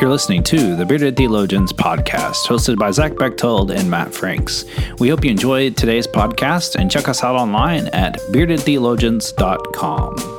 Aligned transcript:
You're 0.00 0.10
listening 0.10 0.42
to 0.44 0.76
the 0.76 0.84
Bearded 0.84 1.16
Theologians 1.16 1.72
podcast, 1.72 2.46
hosted 2.46 2.76
by 2.76 2.90
Zach 2.90 3.16
Bechtold 3.16 3.70
and 3.70 3.90
Matt 3.90 4.12
Franks. 4.12 4.66
We 4.98 5.08
hope 5.08 5.24
you 5.24 5.30
enjoyed 5.30 5.76
today's 5.76 6.06
podcast 6.06 6.76
and 6.76 6.90
check 6.90 7.08
us 7.08 7.24
out 7.24 7.34
online 7.34 7.88
at 7.88 8.18
beardedtheologians.com. 8.30 10.35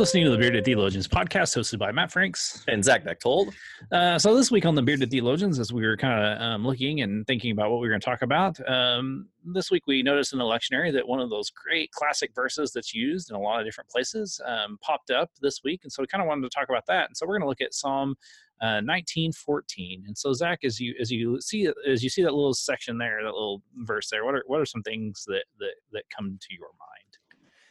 listening 0.00 0.24
to 0.24 0.30
the 0.30 0.38
Bearded 0.38 0.64
Theologians 0.64 1.06
podcast, 1.06 1.54
hosted 1.54 1.78
by 1.78 1.92
Matt 1.92 2.10
Franks 2.10 2.64
and 2.68 2.82
Zach 2.82 3.04
Bechtold. 3.04 3.52
Uh, 3.92 4.18
so 4.18 4.34
this 4.34 4.50
week 4.50 4.64
on 4.64 4.74
the 4.74 4.80
Bearded 4.80 5.10
Theologians, 5.10 5.58
as 5.58 5.74
we 5.74 5.82
were 5.82 5.94
kind 5.94 6.24
of 6.24 6.40
um, 6.40 6.66
looking 6.66 7.02
and 7.02 7.26
thinking 7.26 7.50
about 7.50 7.70
what 7.70 7.82
we 7.82 7.86
were 7.86 7.92
going 7.92 8.00
to 8.00 8.04
talk 8.06 8.22
about, 8.22 8.58
um, 8.66 9.28
this 9.44 9.70
week 9.70 9.86
we 9.86 10.02
noticed 10.02 10.32
in 10.32 10.38
the 10.38 10.44
lectionary 10.44 10.90
that 10.90 11.06
one 11.06 11.20
of 11.20 11.28
those 11.28 11.50
great 11.50 11.92
classic 11.92 12.34
verses 12.34 12.72
that's 12.72 12.94
used 12.94 13.28
in 13.28 13.36
a 13.36 13.38
lot 13.38 13.60
of 13.60 13.66
different 13.66 13.90
places 13.90 14.40
um, 14.46 14.78
popped 14.80 15.10
up 15.10 15.32
this 15.42 15.60
week, 15.64 15.80
and 15.82 15.92
so 15.92 16.02
we 16.02 16.06
kind 16.06 16.22
of 16.22 16.28
wanted 16.28 16.50
to 16.50 16.58
talk 16.58 16.70
about 16.70 16.86
that. 16.86 17.08
And 17.08 17.14
so 17.14 17.26
we're 17.26 17.34
going 17.34 17.44
to 17.44 17.48
look 17.48 17.60
at 17.60 17.74
Psalm 17.74 18.14
uh, 18.62 18.80
1914. 18.80 20.04
And 20.06 20.16
so 20.16 20.32
Zach, 20.32 20.60
as 20.64 20.80
you 20.80 20.94
as 20.98 21.10
you 21.10 21.42
see 21.42 21.70
as 21.86 22.02
you 22.02 22.08
see 22.08 22.22
that 22.22 22.32
little 22.32 22.54
section 22.54 22.96
there, 22.96 23.18
that 23.22 23.34
little 23.34 23.62
verse 23.76 24.08
there, 24.08 24.24
what 24.24 24.34
are 24.34 24.44
what 24.46 24.62
are 24.62 24.66
some 24.66 24.82
things 24.82 25.24
that 25.26 25.44
that 25.58 25.74
that 25.92 26.04
come 26.16 26.38
to 26.40 26.54
your 26.54 26.70
mind? 26.78 27.19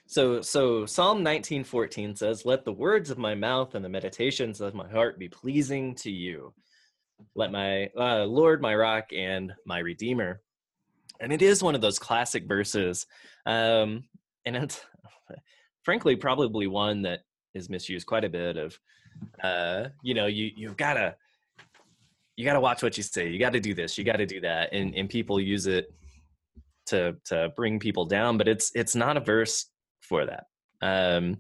So, 0.10 0.42
so 0.42 0.88
Psalm 0.88 1.24
19:14 1.24 2.18
says, 2.18 2.44
"Let 2.44 2.66
the 2.66 2.74
words 2.74 3.12
of 3.12 3.20
my 3.20 3.36
mouth 3.36 3.76
and 3.76 3.86
the 3.86 3.90
meditations 3.90 4.60
of 4.60 4.74
my 4.74 4.90
heart 4.90 5.20
be 5.20 5.30
pleasing 5.30 5.94
to 5.98 6.10
you. 6.10 6.52
Let 7.36 7.52
my 7.52 7.92
uh, 7.96 8.26
Lord, 8.26 8.60
my 8.60 8.74
rock, 8.74 9.14
and 9.16 9.54
my 9.68 9.78
Redeemer." 9.78 10.42
And 11.20 11.32
it 11.32 11.44
is 11.44 11.62
one 11.62 11.76
of 11.76 11.82
those 11.82 12.00
classic 12.00 12.48
verses, 12.48 13.06
um, 13.46 14.04
and 14.46 14.56
it's 14.56 14.84
frankly 15.84 16.16
probably 16.16 16.66
one 16.66 17.04
that 17.04 17.20
is 17.54 17.70
misused 17.70 18.08
quite 18.08 18.24
a 18.24 18.30
bit. 18.30 18.58
Of, 18.58 18.80
uh, 19.44 19.90
you 20.02 20.16
know, 20.16 20.26
you 20.26 20.50
you've 20.56 20.78
got 20.78 20.96
to 20.96 21.16
you 22.36 22.46
got 22.46 22.54
to 22.54 22.62
watch 22.62 22.82
what 22.82 22.98
you 22.98 23.04
say. 23.04 23.30
You 23.30 23.38
got 23.38 23.54
to 23.54 23.60
do 23.60 23.76
this. 23.76 23.96
You 23.96 24.04
got 24.04 24.18
to 24.18 24.26
do 24.26 24.42
that, 24.42 24.74
and 24.74 24.96
and 24.96 25.08
people 25.08 25.40
use 25.40 25.68
it 25.68 25.94
to 26.88 27.16
to 27.26 27.54
bring 27.56 27.78
people 27.78 28.06
down. 28.06 28.40
But 28.40 28.48
it's 28.48 28.72
it's 28.74 28.96
not 28.96 29.16
a 29.16 29.20
verse 29.20 29.68
for 30.10 30.26
that. 30.26 30.46
Um, 30.82 31.38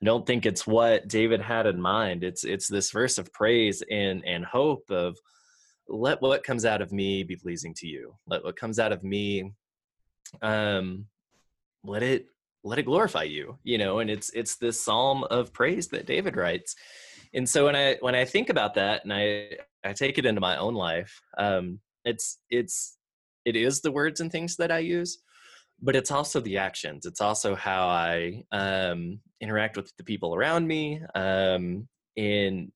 I 0.00 0.04
don't 0.04 0.26
think 0.26 0.46
it's 0.46 0.66
what 0.66 1.08
David 1.08 1.40
had 1.40 1.66
in 1.66 1.80
mind. 1.80 2.24
It's 2.24 2.44
it's 2.44 2.68
this 2.68 2.90
verse 2.90 3.18
of 3.18 3.32
praise 3.32 3.82
and 3.90 4.24
and 4.24 4.44
hope 4.44 4.90
of 4.90 5.18
let 5.88 6.22
what 6.22 6.44
comes 6.44 6.64
out 6.64 6.80
of 6.80 6.92
me 6.92 7.22
be 7.22 7.36
pleasing 7.36 7.74
to 7.74 7.86
you. 7.86 8.14
Let 8.26 8.44
what 8.44 8.56
comes 8.56 8.78
out 8.78 8.92
of 8.92 9.02
me, 9.02 9.52
um, 10.40 11.06
let 11.84 12.02
it 12.02 12.26
let 12.64 12.78
it 12.78 12.84
glorify 12.84 13.24
you. 13.24 13.58
You 13.62 13.78
know, 13.78 13.98
and 13.98 14.10
it's 14.10 14.30
it's 14.30 14.56
this 14.56 14.82
psalm 14.82 15.24
of 15.24 15.52
praise 15.52 15.88
that 15.88 16.06
David 16.06 16.36
writes. 16.36 16.74
And 17.34 17.48
so 17.48 17.66
when 17.66 17.76
I 17.76 17.96
when 18.00 18.14
I 18.14 18.24
think 18.24 18.50
about 18.50 18.74
that 18.74 19.04
and 19.04 19.12
I 19.12 19.58
I 19.84 19.92
take 19.92 20.18
it 20.18 20.26
into 20.26 20.40
my 20.40 20.56
own 20.56 20.74
life, 20.74 21.20
um, 21.38 21.80
it's 22.04 22.38
it's 22.50 22.98
it 23.44 23.56
is 23.56 23.80
the 23.80 23.92
words 23.92 24.20
and 24.20 24.30
things 24.30 24.56
that 24.56 24.70
I 24.70 24.78
use 24.78 25.18
but 25.82 25.96
it's 25.96 26.12
also 26.12 26.40
the 26.40 26.56
actions. 26.56 27.04
It's 27.04 27.20
also 27.20 27.56
how 27.56 27.88
i 27.88 28.44
um, 28.52 29.18
interact 29.40 29.76
with 29.76 29.92
the 29.96 30.04
people 30.04 30.34
around 30.34 30.66
me 30.66 31.02
um, 31.14 31.88
in 32.16 32.70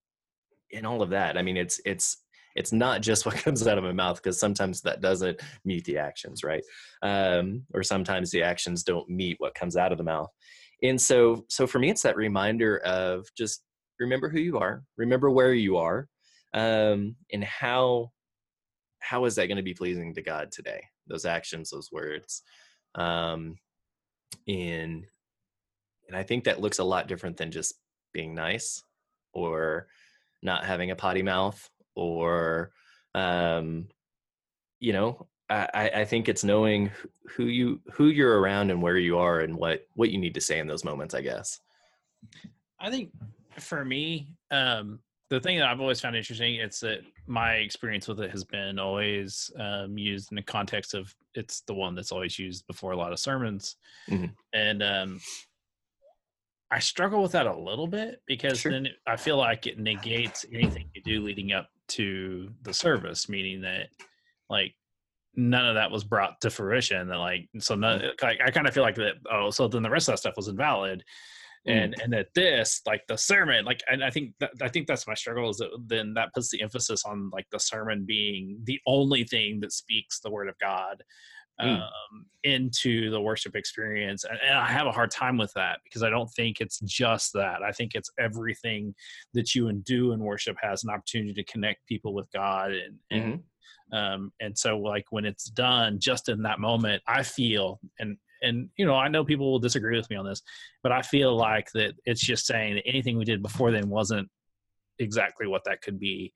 in 0.71 0.85
all 0.85 1.01
of 1.01 1.11
that. 1.11 1.39
I 1.39 1.43
mean 1.43 1.57
it's 1.57 1.81
it's 1.87 2.19
it's 2.57 2.73
not 2.73 3.03
just 3.03 3.25
what 3.27 3.37
comes 3.37 3.67
out 3.67 3.79
of 3.79 3.85
my 3.85 3.93
mouth 3.93 4.17
because 4.17 4.41
sometimes 4.41 4.81
that 4.83 5.01
doesn't 5.01 5.41
meet 5.65 5.85
the 5.85 5.98
actions 5.98 6.43
right? 6.43 6.65
Um, 7.03 7.63
or 7.73 7.85
sometimes 7.85 8.31
the 8.31 8.43
actions 8.43 8.83
don't 8.83 9.09
meet 9.09 9.37
what 9.39 9.55
comes 9.55 9.77
out 9.77 9.93
of 9.93 9.98
the 9.98 10.05
mouth. 10.05 10.31
And 10.83 11.01
so 11.01 11.45
so 11.48 11.67
for 11.67 11.79
me 11.79 11.91
it's 11.91 12.03
that 12.03 12.17
reminder 12.17 12.79
of 12.79 13.27
just 13.39 13.63
remember 14.01 14.29
who 14.29 14.41
you 14.41 14.59
are 14.59 14.83
remember 14.98 15.30
where 15.30 15.55
you 15.55 15.77
are 15.77 16.09
um, 16.55 17.14
and 17.33 17.45
how 17.45 18.11
how 18.98 19.25
is 19.27 19.36
that 19.36 19.47
going 19.47 19.57
to 19.57 19.63
be 19.63 19.75
pleasing 19.75 20.13
to 20.14 20.23
god 20.23 20.51
today? 20.51 20.83
Those 21.07 21.25
actions 21.25 21.70
those 21.70 21.91
words 21.92 22.42
um, 22.96 23.57
and 24.48 25.07
and 26.08 26.17
I 26.17 26.23
think 26.23 26.45
that 26.45 26.61
looks 26.61 26.79
a 26.79 26.84
lot 26.84 27.08
different 27.08 27.36
than 27.36 27.51
just 27.51 27.74
being 28.12 28.34
nice 28.34 28.83
or 29.33 29.86
not 30.42 30.64
having 30.64 30.90
a 30.90 30.96
potty 30.96 31.23
mouth 31.23 31.68
or 31.95 32.73
um, 33.14 33.89
you 34.80 34.92
know 34.92 35.27
I, 35.48 35.90
I 35.95 36.05
think 36.05 36.29
it's 36.29 36.42
knowing 36.42 36.90
who 37.29 37.45
you 37.45 37.80
who 37.92 38.06
you're 38.08 38.40
around 38.40 38.70
and 38.70 38.83
where 38.83 38.98
you 38.98 39.18
are 39.18 39.40
and 39.40 39.55
what 39.55 39.86
what 39.95 40.11
you 40.11 40.18
need 40.18 40.35
to 40.35 40.40
say 40.40 40.58
in 40.58 40.67
those 40.67 40.85
moments 40.85 41.14
i 41.14 41.20
guess. 41.20 41.61
I 42.80 42.90
think 42.90 43.11
for 43.58 43.85
me 43.85 44.29
um 44.51 44.98
the 45.29 45.41
thing 45.41 45.59
that 45.59 45.69
I've 45.69 45.81
always 45.81 46.01
found 46.01 46.17
interesting 46.17 46.57
it's 46.57 46.81
that 46.81 47.01
my 47.27 47.55
experience 47.55 48.07
with 48.07 48.20
it 48.20 48.31
has 48.31 48.45
been 48.45 48.79
always 48.79 49.51
um, 49.59 49.98
used 49.98 50.31
in 50.31 50.37
the 50.37 50.42
context 50.42 50.95
of 50.95 51.14
it's 51.35 51.63
the 51.63 51.75
one 51.75 51.95
that's 51.95 52.13
always 52.13 52.39
used 52.39 52.67
before 52.67 52.92
a 52.92 52.97
lot 52.97 53.13
of 53.13 53.19
sermons, 53.19 53.77
mm-hmm. 54.09 54.27
and 54.53 54.83
um, 54.83 55.20
I 56.70 56.79
struggle 56.79 57.23
with 57.23 57.33
that 57.33 57.47
a 57.47 57.57
little 57.57 57.86
bit 57.86 58.23
because 58.27 58.61
sure. 58.61 58.73
then 58.73 58.89
I 59.07 59.17
feel 59.17 59.36
like 59.36 59.67
it 59.67 59.79
negates 59.79 60.45
anything 60.53 60.89
you 60.95 61.03
do 61.03 61.20
leading 61.20 61.53
up 61.53 61.69
to 61.89 62.51
the 62.63 62.75
service, 62.75 63.29
meaning 63.29 63.61
that 63.63 63.89
like 64.48 64.75
none 65.35 65.67
of 65.67 65.75
that 65.75 65.91
was 65.91 66.05
brought 66.05 66.41
to 66.41 66.51
fruition. 66.51 67.09
That 67.09 67.19
like 67.19 67.48
so 67.59 67.75
none, 67.75 68.01
mm-hmm. 68.01 68.27
I, 68.27 68.47
I 68.47 68.51
kind 68.51 68.67
of 68.67 68.75
feel 68.75 68.83
like 68.83 68.97
that. 68.97 69.15
Oh, 69.31 69.51
so 69.51 69.69
then 69.69 69.83
the 69.83 69.91
rest 69.91 70.09
of 70.09 70.13
that 70.13 70.19
stuff 70.19 70.36
was 70.36 70.48
invalid 70.48 71.05
and 71.67 71.95
mm. 71.95 72.05
and 72.05 72.13
that 72.13 72.29
this 72.35 72.81
like 72.87 73.03
the 73.09 73.17
sermon 73.17 73.65
like 73.65 73.83
and 73.91 74.03
i 74.05 74.11
think 74.11 74.33
that 74.41 74.51
i 74.63 74.69
think 74.69 74.87
that's 74.87 75.07
my 75.07 75.15
struggle 75.15 75.51
is 75.51 75.57
that 75.59 75.71
then 75.87 76.15
that 76.15 76.33
puts 76.35 76.51
the 76.51 76.63
emphasis 76.63 77.05
on 77.05 77.31
like 77.33 77.47
the 77.51 77.61
sermon 77.61 78.05
being 78.07 78.59
the 78.65 78.79
only 78.87 79.25
thing 79.25 79.61
that 79.61 79.73
speaks 79.73 80.21
the 80.21 80.31
word 80.31 80.49
of 80.49 80.59
god 80.61 81.03
mm. 81.61 81.77
um, 81.77 82.27
into 82.45 83.11
the 83.11 83.21
worship 83.21 83.57
experience 83.57 84.25
and, 84.25 84.39
and, 84.47 84.57
i 84.57 84.67
have 84.67 84.87
a 84.87 84.93
hard 84.93 85.11
time 85.11 85.37
with 85.37 85.53
that 85.55 85.81
because 85.85 86.03
i 86.03 86.11
don't 86.11 86.31
think 86.31 86.61
it's 86.61 86.81
just 86.81 87.33
that 87.33 87.63
i 87.63 87.73
think 87.73 87.95
it's 87.95 88.11
everything 88.19 88.95
that 89.35 89.55
you 89.55 89.69
and 89.69 89.85
do 89.85 90.13
in 90.13 90.21
worship 90.21 90.57
has 90.61 90.85
an 90.85 90.91
opportunity 90.91 91.35
to 91.35 91.45
connect 91.45 91.87
people 91.87 92.15
with 92.15 92.31
god 92.33 92.73
and, 92.73 92.97
and 93.11 93.23
mm-hmm. 93.23 93.41
Um, 93.93 94.33
and 94.41 94.59
so 94.59 94.79
like 94.79 95.05
when 95.11 95.25
it's 95.25 95.45
done 95.45 96.01
just 96.01 96.29
in 96.29 96.43
that 96.43 96.59
moment 96.59 97.05
i 97.07 97.23
feel 97.23 97.79
and 98.01 98.17
and 98.46 98.68
you 98.77 98.86
know 98.86 98.95
i 98.95 99.08
know 99.08 99.24
people 99.24 99.51
will 99.51 99.58
disagree 99.58 99.96
with 99.96 100.08
me 100.11 100.17
on 100.17 100.24
this 100.24 100.42
but 100.83 100.92
i 100.92 101.02
feel 101.02 101.36
like 101.36 101.70
that 101.73 101.95
it's 102.05 102.20
just 102.20 102.46
saying 102.46 102.74
that 102.74 102.86
anything 102.86 103.18
we 103.18 103.24
did 103.24 103.42
before 103.42 103.70
then 103.70 103.89
wasn't 103.89 104.29
exactly 104.98 105.46
what 105.46 105.62
that 105.64 105.83
could 105.83 105.98
be 105.98 106.33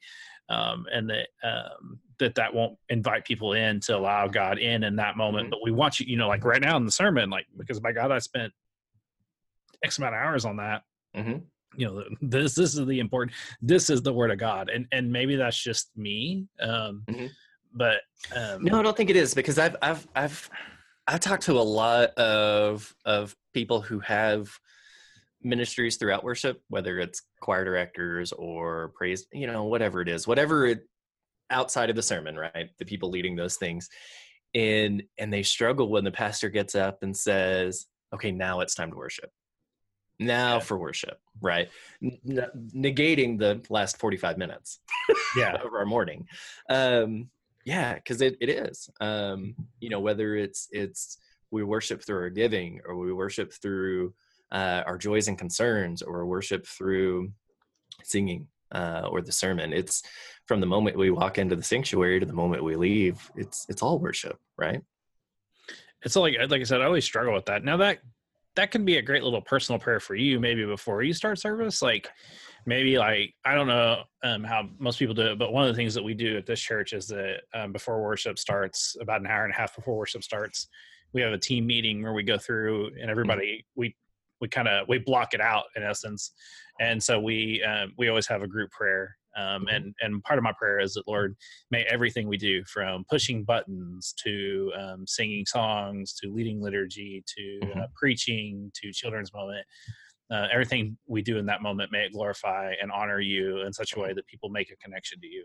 um, 0.51 0.85
and 0.93 1.09
that 1.09 1.29
um, 1.45 2.01
that 2.19 2.35
that 2.35 2.53
won't 2.53 2.77
invite 2.89 3.25
people 3.25 3.53
in 3.53 3.81
to 3.81 3.97
allow 3.97 4.27
god 4.27 4.59
in 4.59 4.85
in 4.85 4.97
that 4.97 5.17
moment 5.17 5.45
mm-hmm. 5.45 5.51
but 5.51 5.61
we 5.63 5.71
want 5.71 6.01
you 6.01 6.07
you 6.07 6.17
know 6.17 6.29
like 6.29 6.45
right 6.45 6.61
now 6.61 6.77
in 6.77 6.85
the 6.85 6.93
sermon 6.93 7.31
like 7.31 7.47
because 7.57 7.81
by 7.81 7.93
god 7.93 8.11
i 8.11 8.19
spent 8.19 8.53
x 9.85 9.99
amount 9.99 10.15
of 10.15 10.21
hours 10.21 10.45
on 10.45 10.57
that 10.57 10.83
mm-hmm. 11.17 11.39
you 11.77 11.87
know 11.87 12.05
this 12.21 12.55
this 12.55 12.75
is 12.77 12.85
the 12.87 12.99
important 12.99 13.35
this 13.63 13.89
is 13.89 14.03
the 14.03 14.13
word 14.13 14.31
of 14.31 14.39
god 14.39 14.69
and 14.69 14.87
and 14.93 15.11
maybe 15.11 15.37
that's 15.37 15.63
just 15.63 15.91
me 15.97 16.47
um, 16.61 17.05
mm-hmm. 17.09 17.27
but 17.73 18.01
um, 18.37 18.63
no 18.65 18.81
i 18.81 18.83
don't 18.83 18.97
think 18.97 19.09
it 19.11 19.17
is 19.17 19.33
because 19.33 19.59
i've 19.59 19.77
i've 19.81 20.07
i've 20.17 20.51
I've 21.07 21.21
talked 21.21 21.45
to 21.45 21.59
a 21.59 21.63
lot 21.63 22.11
of 22.11 22.95
of 23.05 23.35
people 23.53 23.81
who 23.81 24.01
have 24.01 24.51
ministries 25.43 25.97
throughout 25.97 26.25
worship, 26.25 26.63
whether 26.69 26.99
it's 26.99 27.23
choir 27.41 27.65
directors 27.65 28.33
or 28.33 28.93
praise, 28.95 29.27
you 29.33 29.47
know, 29.47 29.65
whatever 29.65 30.01
it 30.01 30.09
is, 30.09 30.27
whatever 30.27 30.67
it 30.67 30.87
outside 31.51 31.91
of 31.91 31.97
the 31.97 32.03
sermon, 32.03 32.37
right? 32.37 32.71
The 32.79 32.85
people 32.85 33.11
leading 33.11 33.37
those 33.37 33.57
things. 33.57 33.89
And 34.55 35.03
and 35.19 35.33
they 35.33 35.43
struggle 35.43 35.89
when 35.89 36.05
the 36.05 36.11
pastor 36.11 36.49
gets 36.49 36.75
up 36.75 37.03
and 37.03 37.17
says, 37.17 37.87
"Okay, 38.13 38.33
now 38.33 38.61
it's 38.61 38.75
time 38.75 38.91
to 38.91 38.97
worship." 38.97 39.31
Now 40.19 40.55
yeah. 40.55 40.61
for 40.61 40.79
worship, 40.79 41.19
right? 41.41 41.71
N- 42.03 42.19
negating 42.77 43.39
the 43.39 43.63
last 43.71 43.97
45 43.99 44.37
minutes 44.37 44.81
yeah. 45.35 45.55
of 45.65 45.73
our 45.73 45.87
morning. 45.87 46.27
Um, 46.69 47.31
yeah 47.65 47.95
because 47.95 48.21
it, 48.21 48.37
it 48.41 48.49
is 48.49 48.89
um 49.01 49.55
you 49.81 49.91
know 49.91 50.01
whether 50.01 50.37
it's 50.37 50.69
it's 50.73 51.19
we 51.51 51.63
worship 51.63 52.03
through 52.03 52.19
our 52.19 52.31
giving 52.31 52.81
or 52.87 52.97
we 52.97 53.13
worship 53.13 53.53
through 53.53 54.15
uh, 54.53 54.83
our 54.87 54.99
joys 54.99 55.29
and 55.29 55.39
concerns 55.39 56.03
or 56.03 56.27
worship 56.27 56.67
through 56.67 57.31
singing 58.03 58.47
uh, 58.73 59.09
or 59.11 59.21
the 59.21 59.33
sermon 59.33 59.73
it's 59.73 60.03
from 60.47 60.61
the 60.61 60.67
moment 60.67 60.97
we 60.97 61.11
walk 61.11 61.39
into 61.39 61.57
the 61.57 61.63
sanctuary 61.63 62.19
to 62.19 62.27
the 62.27 62.33
moment 62.33 62.65
we 62.65 62.77
leave 62.77 63.31
it's 63.37 63.67
it's 63.69 63.83
all 63.83 63.99
worship 63.99 64.39
right? 64.57 64.83
It's 66.03 66.17
like 66.17 66.37
like 66.49 66.61
i 66.61 66.65
said 66.65 66.81
i 66.81 66.85
always 66.85 67.05
struggle 67.05 67.35
with 67.35 67.47
that. 67.47 67.63
Now 67.63 67.77
that 67.79 67.99
that 68.57 68.71
can 68.71 68.85
be 68.85 68.97
a 68.97 69.03
great 69.03 69.23
little 69.23 69.41
personal 69.41 69.79
prayer 69.79 70.01
for 70.01 70.15
you 70.15 70.41
maybe 70.41 70.65
before 70.65 71.03
you 71.03 71.13
start 71.13 71.39
service 71.39 71.83
like 71.83 72.09
maybe 72.67 72.99
like 72.99 73.33
i 73.45 73.55
don't 73.55 73.67
know 73.67 74.03
um, 74.23 74.45
how 74.45 74.69
most 74.79 74.99
people 74.99 75.15
do 75.15 75.33
it 75.33 75.39
but 75.39 75.53
one 75.53 75.63
of 75.67 75.69
the 75.69 75.77
things 75.77 75.95
that 75.95 76.03
we 76.03 76.15
do 76.15 76.37
at 76.37 76.47
this 76.47 76.61
church 76.61 76.93
is 76.93 77.07
that 77.07 77.41
um, 77.55 77.73
before 77.73 78.03
worship 78.03 78.39
starts 78.39 78.97
about 79.01 79.21
an 79.21 79.27
hour 79.27 79.45
and 79.45 79.53
a 79.53 79.57
half 79.57 79.75
before 79.75 79.97
worship 79.97 80.23
starts 80.23 80.69
we 81.13 81.21
have 81.21 81.33
a 81.33 81.39
team 81.39 81.67
meeting 81.67 82.03
where 82.03 82.13
we 82.13 82.23
go 82.23 82.39
through 82.39 82.87
and 82.87 82.97
Mm-hmm. 82.97 83.11
everybody 83.11 83.65
we 83.77 83.95
we 84.41 84.49
kind 84.49 84.69
of 84.69 84.89
we 84.89 84.99
block 84.99 85.35
it 85.35 85.41
out 85.41 85.65
in 85.77 85.83
essence 85.83 86.33
and 86.81 87.03
so 87.03 87.21
we 87.21 87.63
um, 87.63 87.93
we 87.99 88.09
always 88.09 88.27
have 88.27 88.43
a 88.43 88.49
group 88.49 88.71
prayer 88.71 89.17
um, 89.37 89.67
Mhm. 89.67 89.69
and 89.69 89.95
and 90.01 90.23
part 90.25 90.39
of 90.39 90.43
my 90.43 90.53
prayer 90.59 90.81
is 90.81 90.95
that 90.95 91.07
lord 91.09 91.37
may 91.71 91.85
everything 91.85 92.29
we 92.29 92.37
do 92.37 92.65
from 92.65 93.05
pushing 93.09 93.45
buttons 93.45 94.13
to 94.23 94.73
um, 94.79 95.07
singing 95.07 95.45
songs 95.47 96.13
to 96.15 96.33
leading 96.33 96.61
liturgy 96.61 97.23
to 97.27 97.73
uh, 97.81 97.87
preaching 97.95 98.71
to 98.75 98.93
children's 98.93 99.33
moment 99.33 99.67
uh, 100.31 100.47
everything 100.53 100.97
we 101.07 101.23
do 101.23 101.39
in 101.39 101.47
that 101.47 101.63
moment 101.63 101.91
may 101.93 102.05
it 102.05 102.13
glorify 102.13 102.73
and 102.81 102.91
honor 102.93 103.21
you 103.21 103.61
in 103.63 103.73
such 103.73 103.95
a 103.97 103.99
way 104.01 104.13
that 104.13 104.27
people 104.27 104.49
make 104.49 104.71
a 104.71 104.77
connection 104.77 105.21
to 105.21 105.27
you 105.27 105.45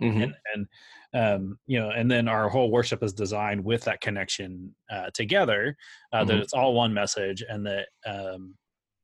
Mhm. 0.00 0.22
and 0.22 0.34
and 0.54 0.68
um, 1.14 1.58
you 1.66 1.78
know 1.80 1.90
and 1.90 2.10
then 2.10 2.28
our 2.28 2.48
whole 2.48 2.70
worship 2.70 3.02
is 3.02 3.12
designed 3.12 3.64
with 3.64 3.82
that 3.84 4.00
connection 4.00 4.74
uh, 4.90 5.10
together 5.14 5.76
uh, 6.12 6.24
that 6.24 6.38
Mhm. 6.38 6.42
it's 6.42 6.52
all 6.52 6.74
one 6.74 6.94
message 6.94 7.42
and 7.48 7.66
that 7.66 7.88
um, 8.06 8.56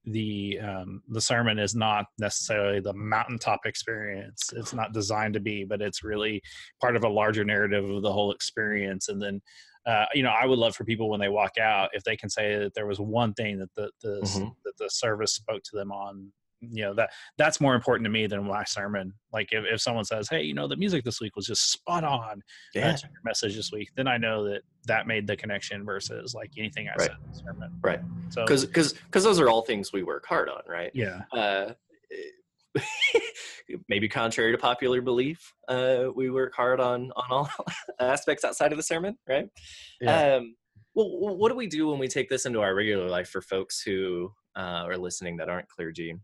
the 0.07 0.59
um, 0.61 1.03
the 1.09 1.21
sermon 1.21 1.59
is 1.59 1.75
not 1.75 2.07
necessarily 2.19 2.81
the 2.81 2.93
mountaintop 2.93 3.61
experience 3.65 4.53
it's 4.55 4.75
not 4.75 4.93
designed 4.93 5.33
to 5.35 5.41
be 5.41 5.65
but 5.65 5.81
it's 5.81 6.05
really 6.05 6.43
part 6.81 6.95
of 6.97 7.05
a 7.05 7.09
larger 7.09 7.45
narrative 7.45 7.89
of 7.89 8.03
the 8.03 8.13
whole 8.13 8.31
experience 8.31 9.09
and 9.09 9.21
then 9.21 9.41
uh, 9.87 10.05
you 10.13 10.23
know 10.23 10.31
i 10.31 10.45
would 10.45 10.59
love 10.59 10.77
for 10.77 10.85
people 10.85 11.09
when 11.09 11.21
they 11.21 11.29
walk 11.31 11.57
out 11.59 11.89
if 11.95 12.05
they 12.05 12.17
can 12.17 12.29
say 12.29 12.57
that 12.59 12.75
there 12.75 12.87
was 12.87 13.01
one 13.01 13.33
thing 13.35 13.59
that 13.59 13.75
the, 13.75 13.91
the 14.03 14.21
Mhm. 14.23 14.55
that 14.65 14.77
the 14.79 14.91
service 14.91 15.35
spoke 15.35 15.63
to 15.63 15.77
them 15.77 15.91
on 15.91 16.33
you 16.73 16.83
know 16.83 16.95
that 16.95 17.11
that's 17.39 17.61
more 17.61 17.75
important 17.75 18.05
to 18.05 18.11
me 18.11 18.27
than 18.27 18.45
my 18.45 18.65
sermon 18.65 19.13
like 19.33 19.49
if, 19.53 19.65
if 19.71 19.81
someone 19.81 20.05
says 20.05 20.29
hey 20.29 20.43
you 20.43 20.55
know 20.55 20.67
the 20.69 20.77
music 20.77 21.05
this 21.05 21.21
week 21.21 21.35
was 21.37 21.47
just 21.47 21.71
spot 21.73 22.05
on 22.05 22.41
yeah 22.75 22.89
that's 22.89 23.03
your 23.03 23.11
message 23.25 23.57
this 23.57 23.71
week 23.73 23.89
then 23.97 24.07
i 24.07 24.17
know 24.17 24.45
that 24.45 24.63
that 24.87 25.07
made 25.07 25.27
the 25.27 25.37
connection 25.37 25.85
versus 25.85 26.35
like 26.35 26.51
anything 26.59 26.89
i 26.89 26.93
Right. 26.99 27.07
said 27.07 27.11
in 27.11 27.29
the 27.29 27.41
sermon 27.47 27.69
Right. 27.83 28.01
so 28.31 28.45
because 28.45 28.65
because 28.67 28.93
because 28.93 29.25
those 29.25 29.41
are 29.41 29.49
all 29.49 29.63
things 29.63 29.93
we 29.93 30.03
work 30.03 30.25
hard 30.27 30.49
on 30.49 30.63
right 30.69 30.91
yeah 30.95 31.23
uh, 31.33 31.73
maybe 33.89 34.09
contrary 34.09 34.53
to 34.53 34.59
popular 34.59 35.01
belief, 35.01 35.53
uh, 35.69 36.07
we 36.15 36.31
work 36.31 36.53
hard 36.55 36.81
on 36.81 37.13
on 37.13 37.25
all 37.31 37.51
aspects 38.01 38.45
outside 38.45 38.73
of 38.73 38.77
the 38.79 38.83
sermon, 38.83 39.17
right? 39.29 39.49
Yeah. 40.01 40.37
Um, 40.37 40.57
well, 40.95 41.37
what 41.37 41.49
do 41.49 41.57
we 41.57 41.67
do 41.67 41.89
when 41.89 41.99
we 41.99 42.09
take 42.09 42.29
this 42.29 42.47
into 42.47 42.61
our 42.61 42.75
regular 42.75 43.09
life 43.09 43.29
for 43.29 43.43
folks 43.43 43.81
who 43.83 44.31
uh, 44.57 44.85
are 44.87 44.97
listening 44.97 45.37
that 45.39 45.49
aren't 45.49 45.69
clergy? 45.69 46.15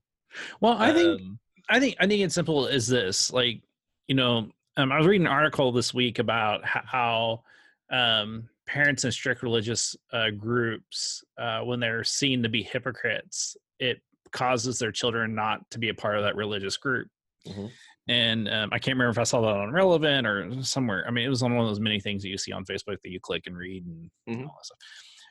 Well 0.61 0.77
i 0.79 0.93
think 0.93 1.21
Um, 1.21 1.39
I 1.73 1.79
think 1.79 1.97
I 2.01 2.07
think 2.09 2.21
it's 2.23 2.35
simple 2.35 2.67
as 2.67 2.89
this. 2.89 3.33
Like, 3.33 3.63
you 4.09 4.17
know, 4.17 4.51
um, 4.77 4.91
I 4.91 4.99
was 4.99 5.07
reading 5.07 5.29
an 5.29 5.33
article 5.33 5.71
this 5.71 5.95
week 5.95 6.19
about 6.19 6.65
how 6.65 7.45
um, 7.93 8.49
parents 8.67 9.05
in 9.05 9.13
strict 9.13 9.45
religious 9.45 9.95
uh, 10.13 10.31
groups, 10.31 11.23
uh, 11.39 11.61
when 11.61 11.79
they're 11.79 12.03
seen 12.03 12.43
to 12.43 12.49
be 12.49 12.65
hypocrites, 12.65 13.57
it 13.79 14.01
causes 14.33 14.81
their 14.81 14.91
children 14.91 15.33
not 15.37 15.61
to 15.71 15.79
be 15.79 15.91
a 15.91 15.95
part 15.95 16.17
of 16.17 16.25
that 16.25 16.35
religious 16.35 16.77
group. 16.77 17.07
Mhm. 17.47 17.71
And 18.09 18.49
um, 18.49 18.71
I 18.73 18.81
can't 18.81 18.97
remember 18.97 19.11
if 19.13 19.19
I 19.19 19.23
saw 19.23 19.41
that 19.43 19.57
on 19.57 19.71
Relevant 19.71 20.27
or 20.27 20.65
somewhere. 20.65 21.05
I 21.07 21.13
mean, 21.13 21.25
it 21.25 21.29
was 21.29 21.43
on 21.45 21.55
one 21.55 21.63
of 21.65 21.71
those 21.71 21.79
many 21.79 22.01
things 22.01 22.23
that 22.23 22.31
you 22.31 22.39
see 22.39 22.51
on 22.51 22.65
Facebook 22.65 23.01
that 23.05 23.11
you 23.11 23.21
click 23.21 23.45
and 23.47 23.57
read 23.57 23.85
and 23.87 24.11
Mhm. 24.29 24.47
all 24.49 24.57
that 24.59 24.65
stuff. 24.67 24.79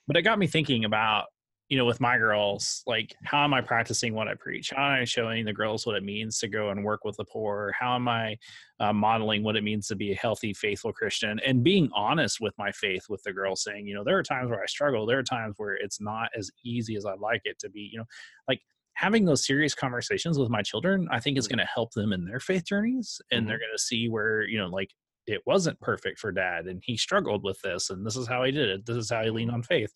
But 0.08 0.16
it 0.16 0.22
got 0.22 0.40
me 0.40 0.48
thinking 0.48 0.86
about 0.86 1.26
you 1.70 1.78
know, 1.78 1.86
with 1.86 2.02
my 2.02 2.18
girls, 2.18 2.84
like 2.88 3.16
how 3.24 3.44
am 3.44 3.54
I 3.54 3.62
practicing 3.62 4.16
what 4.16 4.28
I 4.28 4.34
preach? 4.34 4.72
How 4.76 4.88
am 4.88 5.02
I 5.02 5.06
showing 5.06 5.46
the 5.46 5.54
girls 5.54 5.86
what 5.86 5.96
it 5.96 6.04
means 6.04 6.40
to 6.40 6.48
go 6.48 6.72
and 6.72 6.84
work 6.84 7.06
with 7.06 7.16
the 7.18 7.26
poor? 7.26 7.72
How 7.80 7.96
am 7.96 8.08
I 8.08 8.38
uh, 8.80 8.92
modeling 8.92 9.44
what 9.44 9.56
it 9.56 9.64
means 9.64 9.88
to 9.88 9.96
be 9.96 10.12
a 10.12 10.16
healthy, 10.16 10.52
faithful 10.52 10.92
Christian 10.92 11.40
and 11.46 11.64
being 11.64 11.90
honest 11.94 12.42
with 12.42 12.58
my 12.58 12.72
faith 12.72 13.06
with 13.08 13.22
the 13.22 13.32
girls, 13.32 13.64
saying, 13.64 13.86
you 13.86 13.94
know, 13.94 14.04
there 14.04 14.18
are 14.18 14.24
times 14.24 14.50
where 14.50 14.64
I 14.64 14.66
struggle. 14.66 15.06
There 15.06 15.20
are 15.20 15.24
times 15.24 15.56
where 15.58 15.76
it's 15.76 16.02
not 16.02 16.30
as 16.36 16.50
easy 16.66 16.96
as 16.96 17.06
I'd 17.06 17.20
like 17.20 17.42
it 17.46 17.60
to 17.60 17.70
be. 17.70 17.88
You 17.92 18.00
know, 18.00 18.06
like 18.48 18.62
having 18.94 19.26
those 19.26 19.46
serious 19.46 19.76
conversations 19.76 20.40
with 20.40 20.50
my 20.50 20.64
children, 20.64 21.08
I 21.12 21.20
think 21.20 21.38
is 21.38 21.48
going 21.48 21.60
to 21.60 21.66
help 21.66 21.94
them 21.94 22.12
in 22.14 22.26
their 22.26 22.40
faith 22.40 22.66
journeys, 22.66 23.22
and 23.32 23.48
they're 23.48 23.60
going 23.60 23.70
to 23.76 23.82
see 23.82 24.10
where 24.10 24.42
you 24.42 24.58
know, 24.58 24.68
like 24.70 24.90
it 25.30 25.42
wasn't 25.46 25.80
perfect 25.80 26.20
for 26.20 26.32
dad 26.32 26.66
and 26.68 26.82
he 26.86 26.98
struggled 26.98 27.44
with 27.44 27.60
this 27.62 27.90
and 27.90 28.06
this 28.06 28.16
is 28.16 28.28
how 28.28 28.44
he 28.44 28.52
did 28.52 28.70
it. 28.70 28.86
This 28.86 28.98
is 28.98 29.10
how 29.10 29.24
he 29.24 29.30
leaned 29.30 29.52
on 29.52 29.64
faith. 29.64 29.92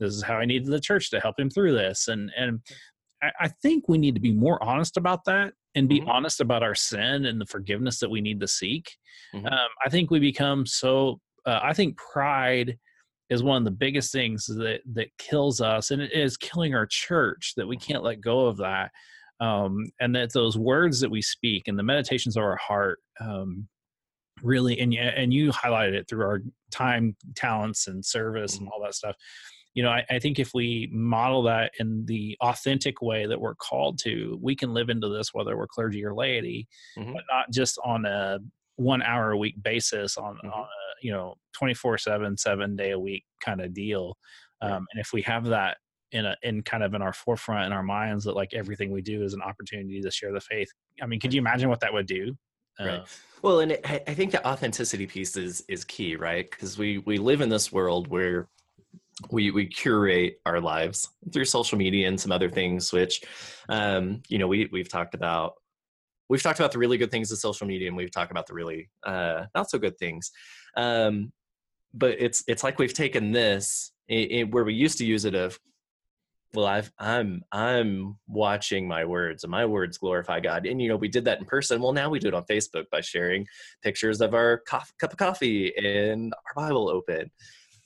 This 0.00 0.14
is 0.14 0.22
how 0.22 0.36
i 0.36 0.44
needed 0.44 0.66
the 0.68 0.80
church 0.80 1.10
to 1.10 1.20
help 1.20 1.38
him 1.38 1.50
through 1.50 1.74
this 1.74 2.08
and 2.08 2.30
and 2.36 2.60
i, 3.22 3.30
I 3.40 3.48
think 3.48 3.88
we 3.88 3.98
need 3.98 4.14
to 4.14 4.20
be 4.20 4.32
more 4.32 4.62
honest 4.62 4.96
about 4.96 5.24
that 5.26 5.52
and 5.74 5.88
be 5.88 6.00
Mhm. 6.00 6.08
honest 6.08 6.40
about 6.40 6.62
our 6.62 6.74
sin 6.74 7.26
and 7.26 7.40
the 7.40 7.46
forgiveness 7.46 8.00
that 8.00 8.10
we 8.10 8.20
need 8.20 8.40
to 8.40 8.48
seek. 8.48 8.96
Mhm. 9.34 9.50
um, 9.52 9.68
i 9.84 9.88
think 9.88 10.10
we 10.10 10.18
become 10.20 10.64
so 10.66 11.20
uh, 11.46 11.60
i 11.62 11.72
think 11.72 11.96
pride 11.96 12.78
is 13.30 13.42
one 13.42 13.58
of 13.58 13.64
the 13.64 13.70
biggest 13.70 14.10
things 14.10 14.46
that 14.46 14.80
that 14.94 15.08
kills 15.18 15.60
us 15.60 15.90
and 15.90 16.00
it 16.00 16.12
is 16.12 16.36
killing 16.38 16.74
our 16.74 16.86
church 16.86 17.52
that 17.56 17.66
we 17.68 17.76
can't 17.76 18.02
let 18.02 18.20
go 18.22 18.46
of 18.46 18.56
that. 18.56 18.90
Um, 19.40 19.92
and 20.00 20.16
that 20.16 20.32
those 20.32 20.58
words 20.58 20.98
that 20.98 21.10
we 21.10 21.22
speak 21.22 21.68
and 21.68 21.78
the 21.78 21.82
meditations 21.84 22.36
of 22.36 22.42
our 22.42 22.56
heart 22.56 22.98
um, 23.20 23.68
really 24.42 24.78
and 24.78 24.92
you, 24.92 25.00
and 25.00 25.32
you 25.32 25.50
highlighted 25.52 25.94
it 25.94 26.08
through 26.08 26.24
our 26.24 26.40
time 26.70 27.16
talents 27.34 27.86
and 27.88 28.04
service 28.04 28.58
and 28.58 28.68
all 28.68 28.82
that 28.82 28.94
stuff. 28.94 29.16
You 29.74 29.82
know 29.84 29.90
I, 29.90 30.04
I 30.10 30.18
think 30.18 30.38
if 30.38 30.52
we 30.54 30.88
model 30.92 31.42
that 31.44 31.72
in 31.78 32.04
the 32.06 32.36
authentic 32.40 33.00
way 33.00 33.26
that 33.26 33.40
we're 33.40 33.54
called 33.54 33.98
to 34.04 34.38
we 34.42 34.56
can 34.56 34.74
live 34.74 34.88
into 34.88 35.08
this 35.08 35.32
whether 35.32 35.56
we're 35.56 35.66
clergy 35.68 36.04
or 36.04 36.14
laity 36.14 36.66
Mhm. 36.96 37.12
but 37.14 37.22
not 37.30 37.50
just 37.52 37.78
on 37.84 38.04
a 38.04 38.38
one 38.76 39.02
hour 39.02 39.30
a 39.32 39.36
week 39.36 39.54
basis 39.62 40.16
on, 40.16 40.36
Mhm. 40.44 40.52
on 40.52 40.62
a 40.64 40.66
you 41.02 41.12
know 41.12 41.34
24 41.52 41.98
7 41.98 42.36
seven 42.36 42.74
day 42.76 42.90
a 42.90 42.98
week 42.98 43.24
kind 43.44 43.60
of 43.60 43.72
deal 43.72 44.16
um, 44.62 44.86
and 44.92 45.00
if 45.00 45.12
we 45.12 45.22
have 45.22 45.44
that 45.44 45.76
in 46.10 46.24
a 46.26 46.34
in 46.42 46.62
kind 46.62 46.82
of 46.82 46.94
in 46.94 47.02
our 47.02 47.12
forefront 47.12 47.66
in 47.66 47.72
our 47.72 47.82
minds 47.82 48.24
that 48.24 48.34
like 48.34 48.54
everything 48.54 48.90
we 48.90 49.02
do 49.02 49.22
is 49.22 49.34
an 49.34 49.42
opportunity 49.42 50.00
to 50.00 50.10
share 50.10 50.32
the 50.32 50.40
faith 50.40 50.68
i 51.02 51.06
mean 51.06 51.20
could 51.20 51.32
you 51.34 51.38
imagine 51.38 51.68
what 51.68 51.80
that 51.80 51.92
would 51.92 52.06
do 52.06 52.34
Right. 52.78 53.00
Uh, 53.00 53.04
Well, 53.42 53.60
and 53.60 53.72
it, 53.72 53.84
I 53.84 54.14
think 54.14 54.32
the 54.32 54.46
authenticity 54.46 55.06
piece 55.06 55.36
is 55.36 55.64
is 55.68 55.84
key, 55.84 56.16
right? 56.16 56.50
Because 56.50 56.78
we 56.78 56.98
we 56.98 57.18
live 57.18 57.40
in 57.40 57.48
this 57.48 57.72
world 57.72 58.08
where 58.08 58.48
we 59.30 59.50
we 59.50 59.66
curate 59.66 60.40
our 60.46 60.60
lives 60.60 61.08
through 61.32 61.44
social 61.44 61.78
media 61.78 62.08
and 62.08 62.20
some 62.20 62.32
other 62.32 62.50
things, 62.50 62.92
which 62.92 63.22
um, 63.68 64.22
you 64.28 64.38
know 64.38 64.48
we 64.48 64.68
we've 64.72 64.88
talked 64.88 65.14
about. 65.14 65.54
We've 66.28 66.42
talked 66.42 66.60
about 66.60 66.72
the 66.72 66.78
really 66.78 66.98
good 66.98 67.10
things 67.10 67.32
of 67.32 67.38
social 67.38 67.66
media, 67.66 67.88
and 67.88 67.96
we've 67.96 68.10
talked 68.10 68.30
about 68.30 68.46
the 68.46 68.54
really 68.54 68.90
uh, 69.02 69.46
not 69.54 69.70
so 69.70 69.78
good 69.78 69.96
things. 69.98 70.30
Um, 70.76 71.32
but 71.94 72.16
it's 72.18 72.44
it's 72.46 72.62
like 72.62 72.78
we've 72.78 72.94
taken 72.94 73.32
this 73.32 73.92
i 74.10 74.28
i 74.34 74.42
where 74.42 74.64
we 74.64 74.74
used 74.74 74.98
to 74.98 75.06
use 75.06 75.24
it 75.24 75.34
of 75.34 75.58
well 76.54 76.66
i've 76.66 76.90
i'm 76.98 77.42
i'm 77.52 78.16
watching 78.26 78.88
my 78.88 79.04
words 79.04 79.44
and 79.44 79.50
my 79.50 79.66
words 79.66 79.98
glorify 79.98 80.40
god. 80.40 80.66
And 80.66 80.80
you 80.80 80.88
know 80.88 80.96
we 80.96 81.08
did 81.08 81.24
that 81.26 81.38
in 81.38 81.44
person. 81.44 81.80
Well 81.80 81.92
now 81.92 82.08
we 82.08 82.18
do 82.18 82.28
it 82.28 82.34
on 82.34 82.44
facebook 82.44 82.84
by 82.90 83.00
sharing 83.00 83.46
pictures 83.82 84.20
of 84.20 84.34
our 84.34 84.58
cup 84.58 84.86
of 85.02 85.16
coffee 85.16 85.74
and 85.76 86.32
our 86.34 86.64
bible 86.64 86.88
open. 86.88 87.30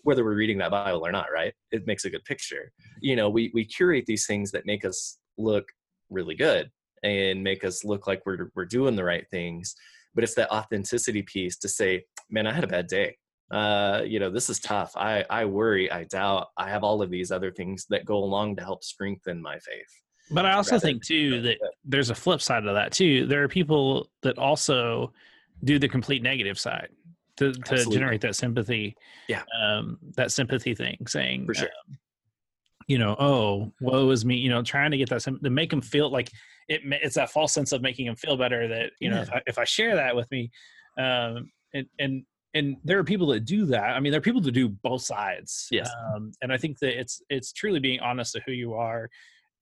Whether 0.04 0.24
we're 0.24 0.34
reading 0.34 0.58
that 0.58 0.70
bible 0.70 1.06
or 1.06 1.12
not 1.12 1.26
right? 1.32 1.54
It 1.70 1.86
makes 1.86 2.04
a 2.04 2.10
good 2.10 2.24
picture. 2.24 2.72
You 3.00 3.16
know 3.16 3.28
we 3.28 3.50
we 3.54 3.64
curate 3.64 4.06
these 4.06 4.26
things 4.26 4.50
that 4.52 4.66
make 4.66 4.84
us 4.84 5.18
look 5.38 5.72
really 6.10 6.34
good 6.34 6.70
and 7.02 7.42
make 7.42 7.64
us 7.64 7.84
look 7.84 8.06
like 8.06 8.24
we're 8.24 8.50
we're 8.54 8.64
doing 8.64 8.96
the 8.96 9.04
right 9.04 9.26
things. 9.30 9.74
But 10.14 10.24
it's 10.24 10.34
that 10.34 10.52
authenticity 10.52 11.22
piece 11.22 11.56
to 11.58 11.68
say 11.68 12.04
man 12.30 12.46
i 12.46 12.52
had 12.52 12.64
a 12.64 12.68
bad 12.68 12.86
day 12.86 13.16
uh, 13.50 14.02
you 14.06 14.18
know, 14.18 14.30
this 14.30 14.48
is 14.48 14.60
tough. 14.60 14.92
I, 14.96 15.24
I 15.28 15.44
worry, 15.44 15.90
I 15.90 16.04
doubt. 16.04 16.48
I 16.56 16.70
have 16.70 16.84
all 16.84 17.02
of 17.02 17.10
these 17.10 17.30
other 17.30 17.50
things 17.50 17.86
that 17.90 18.04
go 18.04 18.16
along 18.16 18.56
to 18.56 18.62
help 18.62 18.82
strengthen 18.82 19.42
my 19.42 19.58
faith. 19.58 20.02
But 20.30 20.46
I 20.46 20.52
also 20.52 20.76
rather 20.76 20.86
think 20.86 21.04
too 21.04 21.42
that 21.42 21.58
there's 21.84 22.10
a 22.10 22.14
flip 22.14 22.40
side 22.40 22.64
of 22.66 22.74
that 22.74 22.92
too. 22.92 23.26
There 23.26 23.42
are 23.42 23.48
people 23.48 24.08
that 24.22 24.38
also 24.38 25.12
do 25.64 25.78
the 25.78 25.88
complete 25.88 26.22
negative 26.22 26.58
side 26.58 26.88
to, 27.36 27.52
to 27.52 27.84
generate 27.90 28.20
that 28.22 28.36
sympathy. 28.36 28.96
Yeah. 29.28 29.42
Um, 29.62 29.98
that 30.16 30.32
sympathy 30.32 30.74
thing, 30.74 31.06
saying, 31.06 31.46
For 31.46 31.54
sure. 31.54 31.68
um, 31.88 31.98
you 32.86 32.98
know, 32.98 33.16
oh, 33.18 33.72
woe 33.80 34.10
is 34.10 34.24
me. 34.24 34.36
You 34.36 34.50
know, 34.50 34.62
trying 34.62 34.90
to 34.90 34.96
get 34.96 35.08
that 35.10 35.20
to 35.20 35.50
make 35.50 35.70
them 35.70 35.80
feel 35.80 36.10
like 36.10 36.30
it. 36.68 36.80
It's 36.84 37.14
that 37.14 37.30
false 37.30 37.52
sense 37.52 37.72
of 37.72 37.82
making 37.82 38.06
them 38.06 38.16
feel 38.16 38.36
better. 38.36 38.68
That 38.68 38.90
you 39.00 39.10
know, 39.10 39.22
if 39.22 39.32
I, 39.32 39.42
if 39.46 39.58
I 39.58 39.64
share 39.64 39.96
that 39.96 40.16
with 40.16 40.30
me, 40.30 40.50
um, 40.98 41.50
and 41.72 41.86
and 41.98 42.24
and 42.54 42.76
there 42.84 42.98
are 42.98 43.04
people 43.04 43.26
that 43.28 43.44
do 43.44 43.64
that. 43.66 43.90
I 43.96 44.00
mean, 44.00 44.12
there 44.12 44.18
are 44.18 44.22
people 44.22 44.40
that 44.42 44.52
do 44.52 44.68
both 44.68 45.02
sides. 45.02 45.68
Yes. 45.70 45.90
Um, 46.14 46.32
and 46.42 46.52
I 46.52 46.56
think 46.58 46.78
that 46.80 46.98
it's 46.98 47.22
it's 47.30 47.52
truly 47.52 47.80
being 47.80 48.00
honest 48.00 48.32
to 48.34 48.40
who 48.46 48.52
you 48.52 48.74
are, 48.74 49.08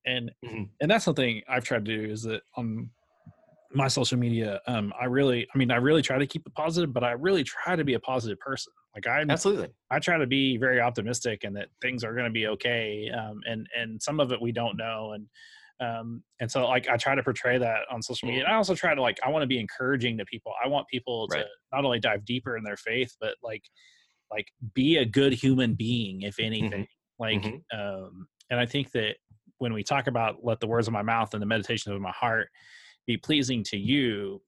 and 0.05 0.31
Mhm. 0.45 0.69
and 0.81 0.91
that's 0.91 1.05
something 1.05 1.41
I've 1.47 1.63
tried 1.63 1.85
to 1.85 1.97
do 1.97 2.09
is 2.11 2.23
that 2.23 2.41
on 2.55 2.89
my 3.73 3.87
social 3.87 4.17
media 4.19 4.59
um 4.67 4.91
i 4.99 5.05
really 5.05 5.47
i 5.55 5.57
mean 5.57 5.71
i 5.71 5.77
really 5.77 6.01
try 6.01 6.17
to 6.17 6.27
keep 6.27 6.45
it 6.45 6.53
positive 6.55 6.91
but 6.91 7.05
i 7.05 7.11
really 7.11 7.41
try 7.41 7.73
to 7.73 7.85
be 7.85 7.93
a 7.93 7.99
positive 8.01 8.37
person 8.41 8.73
like 8.93 9.07
i 9.07 9.21
Absolutely. 9.29 9.69
i 9.89 9.97
try 9.97 10.17
to 10.17 10.27
be 10.27 10.57
very 10.57 10.81
optimistic 10.81 11.45
and 11.45 11.55
that 11.55 11.69
things 11.81 12.03
are 12.03 12.11
going 12.13 12.25
to 12.25 12.31
be 12.31 12.47
okay 12.47 13.09
um 13.17 13.39
and 13.47 13.69
and 13.79 14.01
some 14.03 14.19
of 14.19 14.33
it 14.33 14.41
we 14.41 14.51
don't 14.51 14.75
know 14.75 15.13
and 15.13 15.25
um 15.81 16.23
and 16.39 16.49
so 16.51 16.67
like 16.67 16.87
i 16.87 16.95
try 16.95 17.15
to 17.15 17.23
portray 17.23 17.57
that 17.57 17.79
on 17.91 18.01
social 18.01 18.27
media 18.27 18.43
and 18.43 18.53
i 18.53 18.55
also 18.55 18.75
try 18.75 18.93
to 18.93 19.01
like 19.01 19.17
i 19.25 19.29
want 19.29 19.41
to 19.43 19.47
be 19.47 19.59
encouraging 19.59 20.17
to 20.17 20.25
people. 20.25 20.53
I 20.63 20.67
want 20.67 20.87
people 20.87 21.27
to 21.29 21.37
not 21.73 21.83
only 21.85 21.99
dive 21.99 22.23
deeper 22.23 22.55
in 22.55 22.63
their 22.63 22.77
faith 22.77 23.15
but 23.19 23.35
like 23.43 23.63
like 24.31 24.47
be 24.73 24.97
a 24.97 25.05
good 25.05 25.33
human 25.33 25.73
being 25.73 26.21
if 26.21 26.39
anything. 26.39 26.87
Like 27.19 27.41
Mhm. 27.41 27.61
um 27.73 28.27
and 28.49 28.59
i 28.59 28.65
think 28.65 28.91
that 28.91 29.15
when 29.57 29.73
we 29.73 29.83
talk 29.83 30.07
about 30.07 30.43
let 30.43 30.59
the 30.59 30.67
words 30.67 30.87
of 30.87 30.93
my 30.93 31.01
mouth 31.01 31.33
and 31.33 31.41
the 31.41 31.45
meditations 31.45 31.93
of 31.93 32.01
my 32.01 32.11
heart 32.11 32.49
be 33.07 33.17
pleasing 33.17 33.63
to 33.63 33.77
you 33.77 34.41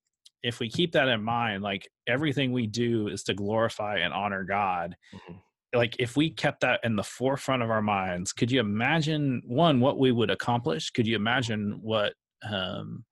if 0.43 0.59
we 0.59 0.69
keep 0.69 0.91
that 0.93 1.07
in 1.07 1.23
mind 1.23 1.63
like 1.63 1.87
everything 2.07 2.51
we 2.51 2.67
do 2.67 3.07
is 3.07 3.23
to 3.23 3.33
glorify 3.33 3.97
and 3.99 4.13
honor 4.13 4.43
god. 4.43 4.95
Mhm. 5.13 5.41
Like 5.73 5.95
if 5.99 6.15
we 6.15 6.29
kept 6.29 6.61
that 6.61 6.79
in 6.83 6.95
the 6.95 7.03
forefront 7.03 7.63
of 7.63 7.69
our 7.69 7.81
minds 7.81 8.31
could 8.33 8.51
you 8.51 8.59
imagine 8.59 9.41
one 9.45 9.79
what 9.79 9.97
we 9.97 10.11
would 10.11 10.29
accomplish 10.29 10.89
could 10.91 11.07
you 11.07 11.15
imagine 11.15 11.79
what 11.81 12.13
um 12.49 13.03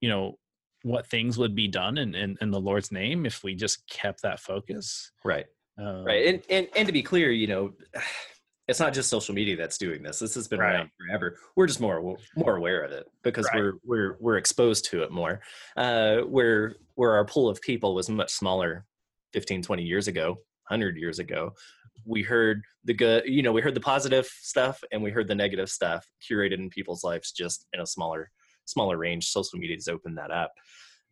you 0.00 0.08
know 0.08 0.38
what 0.82 1.06
things 1.06 1.36
would 1.36 1.54
be 1.54 1.66
done 1.68 1.98
in 1.98 2.14
in, 2.14 2.36
in 2.40 2.50
the 2.50 2.60
lord's 2.60 2.92
name 2.92 3.26
if 3.26 3.42
we 3.42 3.54
just 3.54 3.86
kept 3.88 4.22
that 4.22 4.40
focus 4.40 5.10
Right. 5.24 5.46
um, 5.78 6.04
Right. 6.04 6.26
And, 6.26 6.42
and 6.50 6.68
and 6.76 6.86
to 6.86 6.92
be 6.92 7.02
clear, 7.02 7.30
you 7.30 7.46
know, 7.46 7.72
it's 8.68 8.80
not 8.80 8.92
just 8.92 9.08
social 9.08 9.34
media 9.34 9.56
that's 9.56 9.78
doing 9.78 10.02
this. 10.02 10.18
This 10.18 10.34
has 10.34 10.46
been 10.46 10.60
Right. 10.60 10.74
around 10.74 10.90
forever. 10.98 11.38
We're 11.56 11.66
just 11.66 11.80
more 11.80 12.16
more 12.36 12.56
aware 12.56 12.82
of 12.82 12.92
it 12.92 13.06
because 13.22 13.46
Right. 13.46 13.56
we're 13.56 13.72
we're 13.84 14.16
we're 14.20 14.36
exposed 14.36 14.84
to 14.90 15.02
it 15.02 15.10
more. 15.10 15.40
Uh, 15.76 16.18
where 16.22 16.76
where 16.94 17.12
our 17.12 17.24
pool 17.24 17.48
of 17.48 17.60
people 17.62 17.94
was 17.94 18.08
much 18.10 18.30
smaller 18.32 18.84
15, 19.32 19.62
20 19.62 19.82
years 19.82 20.06
ago, 20.08 20.38
100 20.68 20.96
years 20.96 21.18
ago, 21.18 21.52
we 22.04 22.22
heard 22.22 22.62
the 22.84 22.94
good, 22.94 23.24
you 23.26 23.42
know, 23.42 23.52
we 23.52 23.60
heard 23.60 23.74
the 23.74 23.80
positive 23.80 24.26
stuff 24.26 24.82
and 24.92 25.02
we 25.02 25.10
heard 25.10 25.28
the 25.28 25.34
negative 25.34 25.68
stuff 25.68 26.06
curated 26.28 26.54
in 26.58 26.70
people's 26.70 27.04
lives 27.04 27.32
just 27.32 27.66
in 27.72 27.80
a 27.80 27.86
smaller 27.86 28.30
smaller 28.64 28.96
range. 28.96 29.28
Social 29.28 29.58
media 29.58 29.76
has 29.76 29.88
opened 29.88 30.18
that 30.18 30.30
up. 30.30 30.52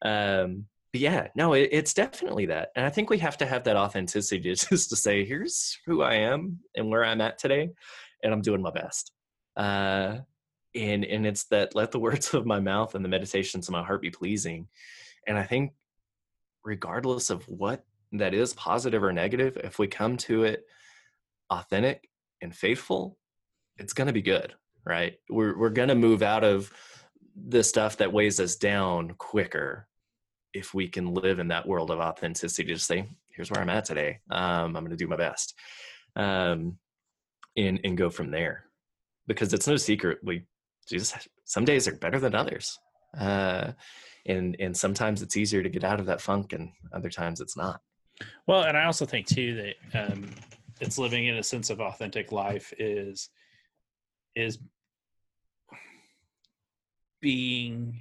Um, 0.03 0.67
but 0.93 1.01
yeah, 1.01 1.29
no, 1.35 1.55
it, 1.55 1.71
it's 1.73 1.95
definitely 1.95 2.47
that. 2.47 2.71
And 2.77 2.85
I 2.85 2.91
think 2.91 3.11
we 3.11 3.19
have 3.19 3.37
to 3.39 3.47
have 3.47 3.65
that 3.65 3.77
authenticity 3.77 4.41
just 4.55 4.91
to 4.91 4.97
say, 4.97 5.25
here's 5.25 5.79
who 5.87 6.03
I 6.03 6.15
am 6.15 6.61
and 6.75 6.89
where 6.89 7.05
I'm 7.05 7.21
at 7.21 7.39
today, 7.39 7.71
and 8.23 8.33
I'm 8.33 8.43
doing 8.43 8.63
my 8.63 8.71
best. 8.71 9.13
Uh, 9.57 10.19
and 10.75 11.05
and 11.05 11.27
it's 11.27 11.45
that 11.45 11.75
let 11.75 11.91
the 11.91 11.99
words 11.99 12.35
of 12.35 12.47
my 12.47 12.61
mouth 12.61 12.95
and 12.95 13.05
the 13.05 13.09
meditations 13.09 13.69
of 13.69 13.73
my 13.73 13.83
heart 13.83 14.03
be 14.03 14.11
pleasing. 14.11 14.69
And 15.27 15.39
I 15.39 15.43
think 15.43 15.73
regardless 16.65 17.31
of 17.31 17.49
what 17.49 17.85
that 18.13 18.35
is, 18.35 18.55
positive 18.55 19.03
or 19.03 19.13
negative, 19.13 19.57
if 19.63 19.79
we 19.79 19.87
come 19.87 20.17
to 20.19 20.45
it 20.45 20.65
authentic 21.51 22.09
and 22.41 22.55
faithful, 22.55 23.19
it's 23.79 23.93
gonna 23.93 24.13
be 24.13 24.23
good, 24.23 24.55
right? 24.85 25.15
We're 25.29 25.59
we're 25.59 25.71
gonna 25.71 25.95
move 25.95 26.23
out 26.23 26.45
of 26.45 26.73
the 27.49 27.63
stuff 27.63 27.99
that 27.99 28.13
weighs 28.13 28.41
us 28.41 28.57
down 28.57 29.15
quicker 29.19 29.87
if 30.55 30.73
we 30.73 30.89
can 30.89 31.13
live 31.13 31.39
in 31.39 31.49
that 31.49 31.69
world 31.69 31.91
of 31.91 31.99
authenticity 31.99 32.73
to 32.73 32.79
say 32.79 33.07
here's 33.29 33.51
where 33.51 33.61
i'm 33.61 33.69
at 33.69 33.85
today. 33.85 34.21
Um, 34.31 34.75
i'm 34.75 34.85
going 34.85 34.91
to 34.91 34.97
do 34.97 35.07
my 35.07 35.17
best. 35.17 35.55
Um, 36.17 36.79
and 37.57 37.81
and 37.85 37.97
go 37.97 38.11
from 38.11 38.31
there. 38.31 38.65
Because 39.27 39.53
it's 39.53 39.67
no 39.67 39.77
secret 39.77 40.19
we 40.23 40.45
Jesus, 40.89 41.29
some 41.45 41.65
days 41.65 41.89
are 41.89 41.97
better 41.97 42.21
than 42.21 42.35
others. 42.35 42.79
Uh, 43.19 43.73
and 44.27 44.57
and 44.59 44.77
sometimes 44.77 45.23
it's 45.23 45.37
easier 45.37 45.63
to 45.63 45.69
get 45.69 45.85
out 45.85 46.01
of 46.01 46.07
that 46.07 46.21
funk 46.21 46.53
and 46.53 46.71
other 46.93 47.11
times 47.11 47.41
it's 47.41 47.57
not 47.57 47.81
Well, 48.47 48.63
and 48.63 48.77
I 48.77 48.85
also 48.85 49.05
think 49.05 49.27
too 49.27 49.73
that 49.93 50.13
um, 50.13 50.31
it's 50.81 50.99
living 50.99 51.27
in 51.27 51.37
a 51.37 51.43
sense 51.43 51.71
of 51.71 51.81
authentic 51.81 52.33
life 52.33 52.73
is 52.79 53.31
is 54.35 54.59
being 57.21 58.01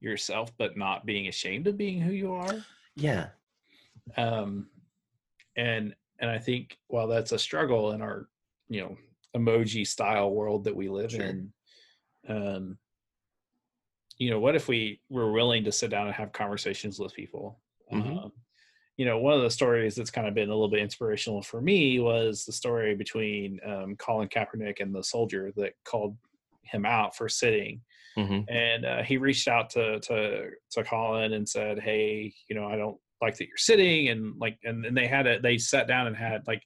yourself, 0.00 0.52
but 0.56 0.76
not 0.76 1.04
being 1.04 1.28
ashamed 1.28 1.66
of 1.66 1.76
being 1.76 2.00
who 2.00 2.12
you 2.12 2.32
are. 2.32 2.54
yeah 2.96 3.28
Um, 4.16 4.68
and 5.56 5.94
and 6.18 6.30
I 6.30 6.38
think 6.38 6.78
while 6.88 7.06
that's 7.08 7.32
a 7.32 7.38
struggle 7.38 7.92
in 7.92 8.02
our 8.02 8.28
you 8.68 8.80
know 8.80 8.96
emoji 9.36 9.86
style 9.86 10.30
world 10.32 10.64
that 10.64 10.74
we 10.76 10.88
live 10.88 11.10
Sure. 11.12 11.22
in, 11.22 11.52
um, 12.28 12.78
you 14.18 14.30
know, 14.30 14.40
what 14.40 14.56
if 14.56 14.68
we 14.68 15.00
were 15.08 15.32
willing 15.32 15.64
to 15.64 15.72
sit 15.72 15.90
down 15.90 16.06
and 16.06 16.14
have 16.14 16.32
conversations 16.32 16.98
with 16.98 17.14
people? 17.14 17.60
Mhm. 17.92 18.24
Um, 18.24 18.32
you 19.00 19.06
know, 19.06 19.18
one 19.18 19.34
of 19.34 19.42
the 19.42 19.50
stories 19.50 19.94
that's 19.96 20.10
kind 20.10 20.28
of 20.28 20.34
been 20.34 20.50
a 20.50 20.54
little 20.54 20.70
bit 20.70 20.80
inspirational 20.82 21.42
for 21.42 21.60
me 21.62 22.00
was 22.00 22.44
the 22.44 22.52
story 22.52 22.94
between 22.96 23.60
um, 23.64 23.96
Colin 23.96 24.28
Kaepernick 24.28 24.80
and 24.80 24.94
the 24.94 25.04
soldier 25.04 25.52
that 25.56 25.74
called 25.84 26.18
him 26.64 26.86
out 26.86 27.16
for 27.16 27.28
sitting 27.28 27.82
hmm 28.16 28.42
and 28.48 28.84
uh, 28.84 29.02
he 29.02 29.16
reached 29.16 29.48
out 29.48 29.70
to 29.70 30.00
to 30.00 30.50
to 30.70 30.84
Colin 30.84 31.32
and 31.32 31.48
said, 31.48 31.78
"Hey, 31.78 32.34
you 32.48 32.56
know, 32.56 32.66
I 32.66 32.76
don't 32.76 33.00
like 33.22 33.36
that 33.38 33.48
you're 33.48 33.56
sitting," 33.56 34.08
and 34.08 34.38
like, 34.38 34.58
and 34.64 34.84
then 34.84 34.94
they 34.94 35.06
had 35.06 35.26
it. 35.26 35.42
They 35.42 35.58
sat 35.58 35.86
down 35.86 36.06
and 36.06 36.16
had 36.16 36.46
like, 36.46 36.62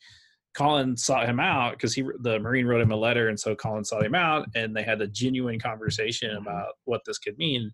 Colin 0.56 0.96
sought 0.96 1.28
him 1.28 1.40
out 1.40 1.72
because 1.72 1.94
he 1.94 2.02
the 2.20 2.38
Marine 2.40 2.66
wrote 2.66 2.82
him 2.82 2.92
a 2.92 2.96
letter, 2.96 3.28
and 3.28 3.40
so 3.40 3.56
Colin 3.56 3.84
sought 3.84 4.04
him 4.04 4.14
out, 4.14 4.48
and 4.54 4.76
they 4.76 4.84
had 4.84 5.00
a 5.02 5.08
genuine 5.08 5.60
conversation 5.60 6.30
Mhm. 6.30 6.36
about 6.36 6.74
what 6.84 7.02
this 7.06 7.18
could 7.18 7.38
mean. 7.38 7.72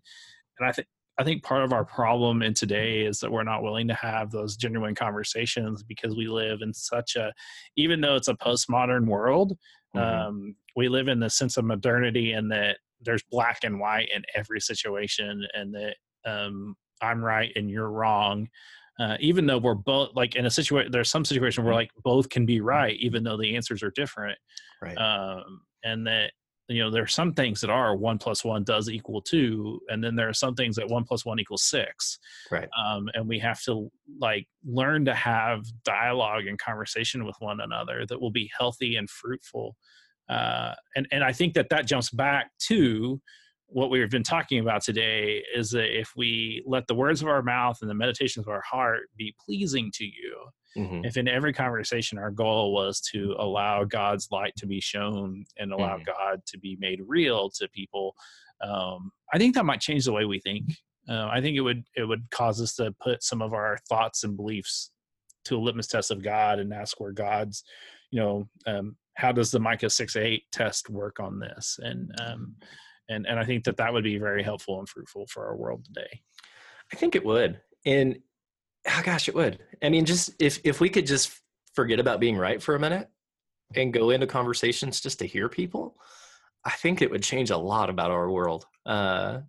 And 0.59 0.67
I 0.69 0.71
think 0.73 0.87
I 1.17 1.23
think 1.23 1.43
part 1.43 1.63
of 1.63 1.73
our 1.73 1.85
problem 1.85 2.41
in 2.41 2.53
today 2.53 3.01
is 3.01 3.19
that 3.19 3.31
we're 3.31 3.43
not 3.43 3.63
willing 3.63 3.87
to 3.89 3.93
have 3.93 4.31
those 4.31 4.55
genuine 4.55 4.95
conversations 4.95 5.83
because 5.83 6.15
we 6.15 6.27
live 6.27 6.59
in 6.61 6.73
such 6.73 7.15
a, 7.15 7.31
even 7.75 8.01
though 8.01 8.15
it's 8.15 8.29
a 8.29 8.33
postmodern 8.35 9.05
world, 9.05 9.57
Mm-hmm. 9.95 10.27
um, 10.27 10.55
we 10.75 10.87
live 10.87 11.07
in 11.07 11.19
the 11.19 11.29
sense 11.29 11.57
of 11.57 11.65
modernity 11.65 12.31
and 12.31 12.49
that 12.51 12.77
there's 13.01 13.23
black 13.29 13.59
and 13.63 13.79
white 13.79 14.09
in 14.15 14.23
every 14.35 14.61
situation 14.61 15.45
and 15.53 15.73
that 15.73 15.95
um, 16.25 16.75
i'm 17.01 17.21
right 17.23 17.51
and 17.55 17.69
you're 17.69 17.89
wrong 17.89 18.47
uh, 18.99 19.17
even 19.19 19.45
though 19.45 19.57
we're 19.57 19.73
both 19.73 20.09
like 20.15 20.35
in 20.35 20.45
a 20.45 20.49
situation 20.49 20.91
there's 20.91 21.09
some 21.09 21.25
situation 21.25 21.65
where 21.65 21.73
like 21.73 21.91
both 22.03 22.29
can 22.29 22.45
be 22.45 22.61
right 22.61 22.95
even 22.99 23.23
though 23.23 23.35
the 23.35 23.55
answers 23.55 23.83
are 23.83 23.91
different 23.91 24.37
right 24.81 24.95
um, 24.95 25.61
and 25.83 26.07
that 26.07 26.31
you 26.71 26.83
know 26.83 26.89
there 26.89 27.03
are 27.03 27.07
some 27.07 27.33
things 27.33 27.61
that 27.61 27.69
are 27.69 27.95
one 27.95 28.17
plus 28.17 28.43
one 28.43 28.63
does 28.63 28.89
equal 28.89 29.21
two 29.21 29.79
and 29.89 30.03
then 30.03 30.15
there 30.15 30.29
are 30.29 30.33
some 30.33 30.55
things 30.55 30.75
that 30.75 30.87
one 30.87 31.03
plus 31.03 31.25
one 31.25 31.39
equals 31.39 31.63
six. 31.63 32.19
Right. 32.49 32.69
Um, 32.77 33.09
and 33.13 33.27
we 33.27 33.39
have 33.39 33.61
to 33.63 33.91
like 34.19 34.47
learn 34.65 35.05
to 35.05 35.13
have 35.13 35.65
dialogue 35.83 36.47
and 36.47 36.59
conversation 36.59 37.25
with 37.25 37.35
one 37.39 37.59
another 37.61 38.05
that 38.07 38.21
will 38.21 38.31
be 38.31 38.49
healthy 38.57 38.95
and 38.95 39.09
fruitful. 39.09 39.75
Uh, 40.29 40.73
and 40.95 41.07
and 41.11 41.23
I 41.23 41.33
think 41.33 41.53
that 41.55 41.69
that 41.69 41.87
jumps 41.87 42.09
back 42.09 42.51
to 42.67 43.21
what 43.67 43.89
we've 43.89 44.09
been 44.09 44.23
talking 44.23 44.59
about 44.59 44.83
today 44.83 45.41
is 45.55 45.71
that 45.71 45.97
if 45.97 46.11
we 46.15 46.61
let 46.65 46.87
the 46.87 46.95
words 46.95 47.21
of 47.21 47.29
our 47.29 47.41
mouth 47.41 47.77
and 47.81 47.89
the 47.89 47.95
meditations 47.95 48.45
of 48.45 48.51
our 48.51 48.63
heart 48.69 49.03
be 49.17 49.33
pleasing 49.45 49.89
to 49.93 50.03
you 50.03 50.35
hmm 50.75 51.01
if 51.03 51.17
in 51.17 51.27
every 51.27 51.51
conversation 51.53 52.17
our 52.17 52.31
goal 52.31 52.73
was 52.73 53.01
to 53.01 53.35
allow 53.39 53.83
God's 53.83 54.29
light 54.31 54.53
to 54.57 54.67
be 54.67 54.79
shown 54.79 55.45
and 55.57 55.73
allow 55.73 55.97
Mhm. 55.97 56.05
God 56.05 56.45
to 56.45 56.59
be 56.59 56.75
made 56.79 57.01
real 57.05 57.49
to 57.51 57.67
people, 57.69 58.15
um, 58.61 59.11
I 59.33 59.37
think 59.37 59.55
that 59.55 59.65
might 59.65 59.81
change 59.81 60.05
the 60.05 60.13
way 60.13 60.25
we 60.25 60.39
think. 60.39 60.65
Uh, 61.09 61.27
I 61.31 61.41
think 61.41 61.57
it 61.57 61.61
would 61.61 61.83
it 61.95 62.03
would 62.03 62.29
cause 62.29 62.61
us 62.61 62.75
to 62.75 62.93
put 63.01 63.23
some 63.23 63.41
of 63.41 63.53
our 63.53 63.79
thoughts 63.89 64.23
and 64.23 64.37
beliefs 64.37 64.91
to 65.45 65.57
a 65.57 65.59
litmus 65.59 65.87
test 65.87 66.11
of 66.11 66.21
God 66.21 66.59
and 66.59 66.71
ask 66.71 66.99
where 66.99 67.11
God's, 67.11 67.63
you 68.11 68.19
know, 68.19 68.47
um, 68.67 68.95
how 69.17 69.31
does 69.31 69.49
the 69.49 69.59
Micah 69.59 69.89
six 69.89 70.15
eight 70.15 70.43
test 70.51 70.89
work 70.89 71.19
on 71.19 71.39
this? 71.39 71.79
And 71.81 72.11
um, 72.21 72.55
and 73.09 73.25
and 73.25 73.39
I 73.39 73.43
think 73.43 73.63
that 73.63 73.77
that 73.77 73.91
would 73.91 74.03
be 74.03 74.17
very 74.19 74.43
helpful 74.43 74.77
and 74.79 74.87
fruitful 74.87 75.25
for 75.27 75.47
our 75.47 75.55
world 75.55 75.85
today. 75.85 76.21
I 76.93 76.95
think 76.95 77.15
it 77.15 77.25
would. 77.25 77.59
And 77.85 78.19
oh 78.87 79.01
gosh, 79.03 79.27
it 79.27 79.35
would. 79.35 79.59
I 79.81 79.89
mean, 79.89 80.05
just 80.05 80.31
if 80.39 80.59
if 80.63 80.79
we 80.79 80.89
could 80.89 81.05
just 81.05 81.31
forget 81.75 81.99
about 81.99 82.19
being 82.19 82.37
right 82.37 82.61
for 82.61 82.75
a 82.75 82.79
minute 82.79 83.09
and 83.75 83.93
go 83.93 84.09
into 84.09 84.27
conversations 84.27 84.99
just 84.99 85.19
to 85.19 85.25
hear 85.25 85.47
people, 85.49 85.95
I 86.65 86.71
think 86.71 87.01
it 87.01 87.09
would 87.09 87.23
change 87.23 87.49
a 87.49 87.57
lot 87.57 87.89
about 87.89 88.11
our 88.11 88.29
world. 88.29 88.65
Uh, 88.85 89.41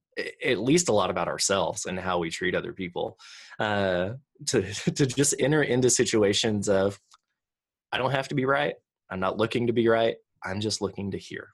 at 0.45 0.59
least 0.59 0.89
a 0.89 0.93
lot 0.93 1.09
about 1.11 1.29
ourselves 1.29 1.87
and 1.87 1.99
how 1.99 2.19
we 2.19 2.29
treat 2.31 2.55
other 2.55 2.73
people. 2.73 3.19
Uh, 3.59 4.11
to 4.47 4.63
to 4.93 5.07
just 5.07 5.35
enter 5.39 5.63
into 5.63 5.91
situations 5.91 6.69
of, 6.69 7.01
I 7.93 7.99
don't 7.99 8.13
have 8.13 8.29
to 8.29 8.35
be 8.35 8.45
right. 8.45 8.75
I'm 9.11 9.21
not 9.21 9.39
looking 9.39 9.67
to 9.67 9.73
be 9.73 9.89
right. 9.89 10.17
I'm 10.45 10.61
just 10.61 10.81
looking 10.81 11.11
to 11.13 11.19
hear 11.19 11.51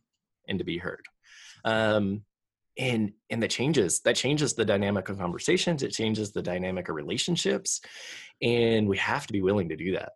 and 0.49 0.59
to 0.59 0.65
be 0.65 0.79
heard. 0.79 1.05
Um, 1.65 2.23
and 2.79 3.13
and 3.31 3.43
that 3.43 3.51
changes 3.51 4.01
that 4.01 4.17
changes 4.17 4.55
the 4.55 4.65
dynamic 4.65 5.09
of 5.09 5.19
conversations 5.19 5.83
it 5.83 5.91
changes 5.93 6.33
the 6.33 6.43
dynamic 6.43 6.89
of 6.89 6.95
relationships 6.95 7.81
and 8.41 8.89
we 8.89 8.97
have 8.97 9.27
to 9.27 9.33
be 9.33 9.43
willing 9.43 9.69
to 9.69 9.77
do 9.77 9.93
that 9.93 10.13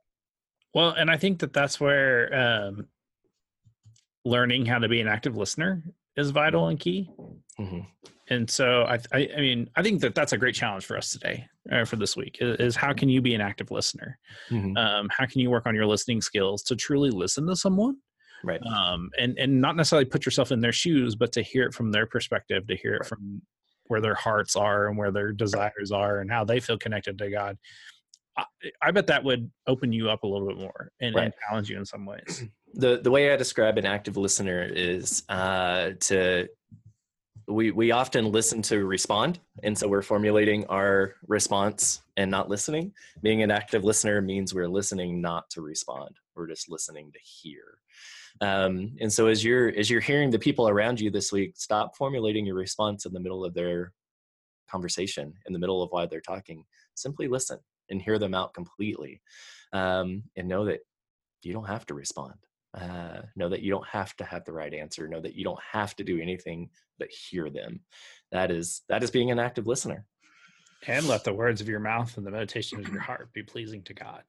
Well, 0.75 0.91
and 0.91 1.11
I 1.11 1.17
think 1.17 1.41
that 1.41 1.53
that's 1.53 1.81
where 1.81 2.33
um, 2.35 2.87
learning 4.25 4.67
how 4.67 4.79
to 4.79 4.89
be 4.89 5.01
an 5.01 5.09
active 5.09 5.37
listener 5.37 5.83
is 6.17 6.31
vital 6.31 6.69
and 6.69 6.79
key. 6.79 7.11
hmm 7.59 7.81
And 8.29 8.49
so 8.49 8.85
I, 8.85 8.99
I, 9.13 9.29
I 9.37 9.41
mean, 9.41 9.69
I 9.77 9.83
think 9.83 10.01
that 10.01 10.15
that's 10.15 10.33
a 10.33 10.39
great 10.39 10.55
challenge 10.55 10.85
for 10.87 10.97
us 10.97 11.11
today, 11.11 11.47
uh, 11.71 11.85
for 11.85 11.97
this 11.97 12.17
week, 12.17 12.39
is, 12.41 12.57
is 12.59 12.77
how 12.77 12.93
can 12.93 13.09
you 13.09 13.21
be 13.21 13.35
an 13.35 13.41
active 13.41 13.71
listener? 13.71 14.19
hmm 14.49 14.77
Um, 14.77 15.09
how 15.11 15.27
can 15.27 15.41
you 15.41 15.51
work 15.51 15.67
on 15.67 15.75
your 15.75 15.87
listening 15.87 16.21
skills 16.21 16.63
to 16.65 16.77
truly 16.77 17.11
listen 17.11 17.47
to 17.47 17.57
someone? 17.57 17.97
Right. 18.45 18.61
um, 18.67 19.11
and 19.19 19.39
and 19.39 19.61
not 19.61 19.77
necessarily 19.77 20.05
put 20.05 20.25
yourself 20.25 20.53
in 20.53 20.61
their 20.61 20.73
shoes, 20.73 21.15
but 21.15 21.33
to 21.33 21.43
hear 21.43 21.65
it 21.65 21.75
from 21.75 21.91
their 21.93 22.07
perspective, 22.07 22.67
to 22.67 22.77
hear 22.77 22.95
it 22.95 23.01
Right. 23.01 23.09
from 23.09 23.43
where 23.87 24.01
their 24.01 24.15
hearts 24.15 24.57
are 24.57 24.89
and 24.89 24.97
where 24.97 25.11
their 25.11 25.33
desires 25.33 25.93
are, 25.93 26.21
and 26.21 26.31
how 26.31 26.45
they 26.45 26.61
feel 26.61 26.79
connected 26.79 27.19
to 27.19 27.31
God. 27.31 27.59
I, 28.37 28.45
I 28.81 28.91
bet 28.93 29.07
that 29.09 29.23
would 29.25 29.51
open 29.67 29.93
you 29.93 30.09
up 30.09 30.23
a 30.23 30.27
little 30.27 30.49
bit 30.49 30.57
more 30.57 30.91
and, 31.01 31.15
and 31.17 31.33
challenge 31.49 31.69
you 31.69 31.77
in 31.77 31.85
some 31.85 32.07
ways. 32.07 32.45
the 32.75 33.01
the 33.03 33.11
way 33.11 33.33
I 33.33 33.37
describe 33.37 33.77
an 33.79 33.85
active 33.87 34.17
listener 34.17 34.63
is 34.73 35.23
uh, 35.29 35.91
to 36.01 36.49
we 37.49 37.71
we 37.73 37.91
often 37.91 38.31
listen 38.31 38.63
to 38.63 38.85
respond, 38.87 39.41
and 39.63 39.77
so 39.77 39.89
we're 39.89 40.01
formulating 40.03 40.65
our 40.67 41.15
response 41.27 42.01
and 42.17 42.31
not 42.31 42.49
listening. 42.49 42.93
Being 43.21 43.43
an 43.43 43.51
active 43.51 43.85
listener 43.85 44.23
means 44.23 44.55
we're 44.55 44.69
listening 44.69 45.21
not 45.21 45.51
to 45.51 45.61
respond. 45.61 46.17
We're 46.35 46.47
just 46.49 46.71
listening 46.71 47.11
to 47.13 47.19
hear. 47.23 47.79
Um, 48.43 48.97
and 49.01 49.11
so 49.11 49.29
as 49.29 49.45
you're 49.45 49.69
as 49.69 49.89
you're 49.89 50.01
hearing 50.01 50.31
the 50.31 50.39
people 50.39 50.69
around 50.69 51.01
you 51.01 51.11
this 51.11 51.31
week, 51.31 51.53
stop 51.57 51.97
formulating 51.97 52.45
your 52.45 52.57
response 52.57 53.07
in 53.07 53.13
the 53.13 53.21
middle 53.21 53.45
of 53.45 53.55
their 53.55 53.93
conversation, 54.69 55.33
in 55.47 55.53
the 55.53 55.61
middle 55.61 55.81
of 55.81 55.91
why 55.93 56.07
they're 56.07 56.21
talking. 56.21 56.65
Simply 56.95 57.29
listen 57.29 57.61
and 57.89 58.03
hear 58.03 58.19
them 58.19 58.35
out 58.35 58.53
completely, 58.53 59.23
um, 59.73 60.25
and 60.37 60.49
know 60.49 60.65
that 60.65 60.81
you 61.43 61.53
don't 61.53 61.69
have 61.69 61.87
to 61.87 61.95
respond. 61.95 62.35
Uh, 62.75 63.21
know 63.37 63.49
that 63.49 63.63
you 63.63 63.71
don't 63.71 63.87
have 63.87 64.17
to 64.17 64.25
have 64.25 64.45
the 64.45 64.53
right 64.53 64.75
answer. 64.75 65.07
Know 65.07 65.21
that 65.21 65.37
you 65.37 65.45
don't 65.45 65.61
have 65.71 65.95
to 65.97 66.05
do 66.05 66.21
anything 66.21 66.71
but 66.99 67.11
hear 67.11 67.49
them. 67.49 67.81
That 68.33 68.51
is 68.51 68.83
that 68.89 69.05
is 69.05 69.11
being 69.13 69.31
an 69.31 69.39
active 69.39 69.69
listener. 69.69 70.05
And 70.89 71.07
let 71.07 71.23
the 71.23 71.33
words 71.33 71.61
of 71.61 71.69
your 71.69 71.79
mouth 71.79 72.17
and 72.17 72.27
the 72.27 72.33
meditation 72.33 72.81
of 72.81 72.89
your 72.89 73.01
heart 73.01 73.33
be 73.33 73.45
pleasing 73.45 73.83
to 73.85 73.95
God. 73.95 74.25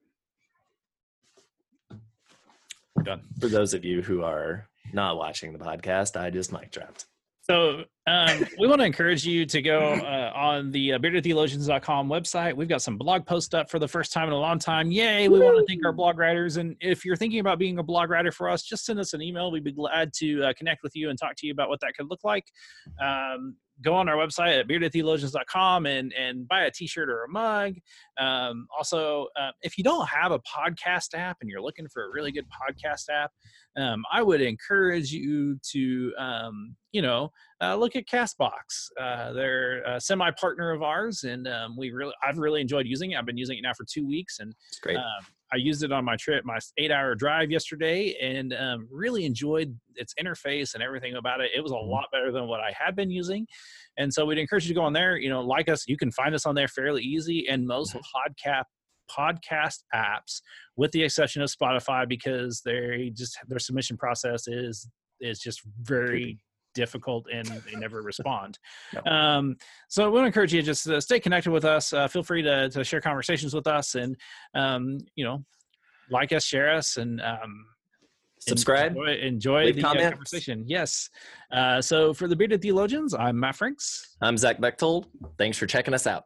We're 2.96 3.04
done. 3.04 3.22
for 3.40 3.48
those 3.48 3.74
of 3.74 3.84
you 3.84 4.02
who 4.02 4.24
are 4.24 4.68
not 4.94 5.18
watching 5.18 5.54
the 5.54 5.60
podcast 5.60 6.20
i 6.20 6.30
just 6.30 6.52
mic 6.52 6.72
dropped 6.72 7.06
So 7.42 7.84
um, 8.06 8.46
we 8.60 8.68
want 8.68 8.82
to 8.82 8.86
encourage 8.86 9.26
you 9.26 9.46
to 9.46 9.62
go 9.62 9.94
uh, 9.94 10.32
on 10.36 10.72
the 10.72 10.94
uh, 10.94 11.00
beardedtheologians.com 11.00 12.10
website. 12.10 12.54
We've 12.54 12.68
got 12.68 12.82
some 12.82 12.98
blog 12.98 13.26
posts 13.26 13.54
up 13.54 13.70
for 13.70 13.80
the 13.80 13.88
first 13.88 14.12
time 14.12 14.28
in 14.28 14.34
a 14.34 14.40
long 14.40 14.60
time. 14.60 14.92
Yay! 14.92 15.30
We 15.30 15.40
want 15.40 15.58
to 15.58 15.66
thank 15.66 15.86
our 15.86 15.94
blog 15.94 16.18
writers. 16.18 16.58
And 16.58 16.76
if 16.82 17.06
you're 17.06 17.16
thinking 17.16 17.40
about 17.40 17.60
being 17.60 17.80
a 17.80 17.84
blog 17.84 18.10
writer 18.10 18.32
for 18.32 18.50
us, 18.50 18.64
just 18.64 18.86
send 18.86 19.00
us 19.00 19.14
an 19.14 19.22
email. 19.22 19.52
We'd 19.52 19.64
be 19.64 19.72
glad 19.72 20.12
to 20.16 20.44
uh, 20.44 20.54
connect 20.58 20.84
with 20.84 20.96
you 20.96 21.10
and 21.10 21.18
talk 21.18 21.36
to 21.38 21.48
you 21.48 21.54
about 21.54 21.70
what 21.70 21.80
that 21.80 21.94
could 21.98 22.10
look 22.10 22.26
like. 22.26 22.46
Um, 23.02 23.56
go 23.82 23.94
on 23.94 24.08
our 24.08 24.16
website 24.16 24.60
at 24.60 24.68
beardedtheologians.com 24.68 25.86
and, 25.86 26.14
and 26.14 26.48
buy 26.48 26.64
a 26.66 26.72
t-shirt 26.72 27.10
or 27.10 27.24
a 27.24 27.30
mug. 27.30 27.76
Um, 28.20 28.68
also, 28.76 29.28
uh, 29.40 29.52
if 29.62 29.78
you 29.78 29.84
don't 29.84 30.08
have 30.08 30.32
a 30.32 30.40
podcast 30.40 31.16
app 31.16 31.38
and 31.42 31.50
you're 31.50 31.62
looking 31.62 31.88
for 31.88 32.06
a 32.06 32.12
really 32.12 32.32
good 32.32 32.46
podcast 32.48 33.10
app, 33.10 33.32
um, 33.76 34.04
I 34.12 34.22
would 34.22 34.42
encourage 34.42 35.12
you 35.12 35.58
to, 35.72 36.14
um, 36.18 36.76
you 36.92 37.02
know, 37.02 37.32
uh, 37.64 37.76
look 37.76 37.96
at 37.96 38.06
Castbox. 38.08 38.90
Uh, 39.00 39.32
they're 39.34 39.82
a 39.84 40.00
semi-partner 40.02 40.72
of 40.72 40.82
ours, 40.84 41.24
and 41.24 41.48
um, 41.48 41.76
we 41.78 41.92
really, 41.92 42.14
I've 42.22 42.38
really 42.38 42.62
enjoyed 42.62 42.86
using 42.86 43.12
it. 43.12 43.18
I've 43.18 43.26
been 43.26 43.38
using 43.38 43.58
it 43.58 43.62
now 43.62 43.74
for 43.76 43.86
two 43.90 44.06
weeks, 44.06 44.40
and 44.40 44.54
it's 44.68 44.80
great 44.80 44.98
um, 44.98 45.04
I 45.52 45.58
used 45.58 45.84
it 45.84 45.92
on 45.92 46.04
my 46.04 46.16
trip, 46.18 46.44
my 46.46 46.58
eight-hour 46.78 47.14
drive 47.16 47.52
yesterday, 47.52 48.16
and 48.20 48.54
um, 48.54 48.88
really 48.92 49.24
enjoyed 49.24 49.78
its 49.96 50.14
interface 50.20 50.74
and 50.74 50.82
everything 50.82 51.14
about 51.16 51.42
it. 51.42 51.52
It 51.56 51.62
was 51.62 51.72
a 51.72 51.76
Mhm. 51.76 51.90
lot 51.90 52.06
better 52.12 52.32
than 52.32 52.48
what 52.48 52.60
I 52.60 52.72
had 52.76 52.96
been 52.96 53.12
using, 53.12 53.48
and 53.98 54.12
so 54.12 54.26
we'd 54.26 54.40
encourage 54.40 54.66
you 54.66 54.74
to 54.74 54.80
go 54.80 54.84
on 54.84 54.94
there. 54.94 55.16
You 55.18 55.30
know, 55.30 55.42
like 55.42 55.70
us, 55.70 55.88
you 55.88 55.96
can 55.98 56.12
find 56.12 56.34
us 56.34 56.46
on 56.46 56.56
there 56.56 56.68
fairly 56.68 57.04
easy, 57.04 57.48
and 57.48 57.68
most 57.68 57.96
podcast 57.96 58.66
podcast 59.12 59.84
apps, 59.94 60.42
with 60.76 60.92
the 60.92 61.04
exception 61.04 61.42
of 61.44 61.52
Spotify, 61.52 62.08
because 62.08 62.62
they 62.66 63.12
just 63.16 63.38
their 63.48 63.60
submission 63.60 63.96
process 63.98 64.48
is 64.48 64.90
is 65.20 65.40
just 65.40 65.62
very. 65.82 66.40
Difficult 66.74 67.28
and 67.32 67.46
they 67.48 67.76
never 67.78 68.02
respond. 68.02 68.60
Yep. 68.94 69.08
Um, 69.08 69.58
so 69.88 70.06
we 70.06 70.14
want 70.14 70.24
to 70.24 70.28
encourage 70.28 70.54
you 70.54 70.62
to 70.62 70.66
just 70.66 70.88
uh, 70.88 71.02
stay 71.02 71.20
connected 71.20 71.52
with 71.52 71.66
us. 71.66 71.94
Uh, 71.94 72.08
feel 72.08 72.22
free 72.22 72.44
to, 72.44 72.70
to 72.70 72.84
share 72.84 73.02
conversations 73.02 73.54
with 73.54 73.66
us 73.66 73.96
and, 73.96 74.16
um, 74.54 75.00
you 75.16 75.26
know, 75.26 75.44
like 76.12 76.32
us, 76.32 76.44
share 76.44 76.72
us, 76.72 76.98
and 76.98 77.22
um, 77.22 77.66
subscribe 78.40 78.92
Enjoy, 78.92 79.16
enjoy 79.16 79.74
the 79.74 79.84
uh, 79.84 79.94
conversation. 80.12 80.64
Yes. 80.68 81.10
Uh, 81.52 81.82
so 81.82 82.14
for 82.14 82.28
the 82.28 82.36
Bearded 82.36 82.62
Theologians, 82.62 83.14
I'm 83.14 83.40
Matt 83.40 83.56
Franks. 83.56 84.16
i'm 84.22 84.38
zach 84.38 84.60
bechtold 84.60 85.08
thanks 85.38 85.58
for 85.58 85.66
checking 85.66 85.94
us 85.94 86.06
out 86.06 86.26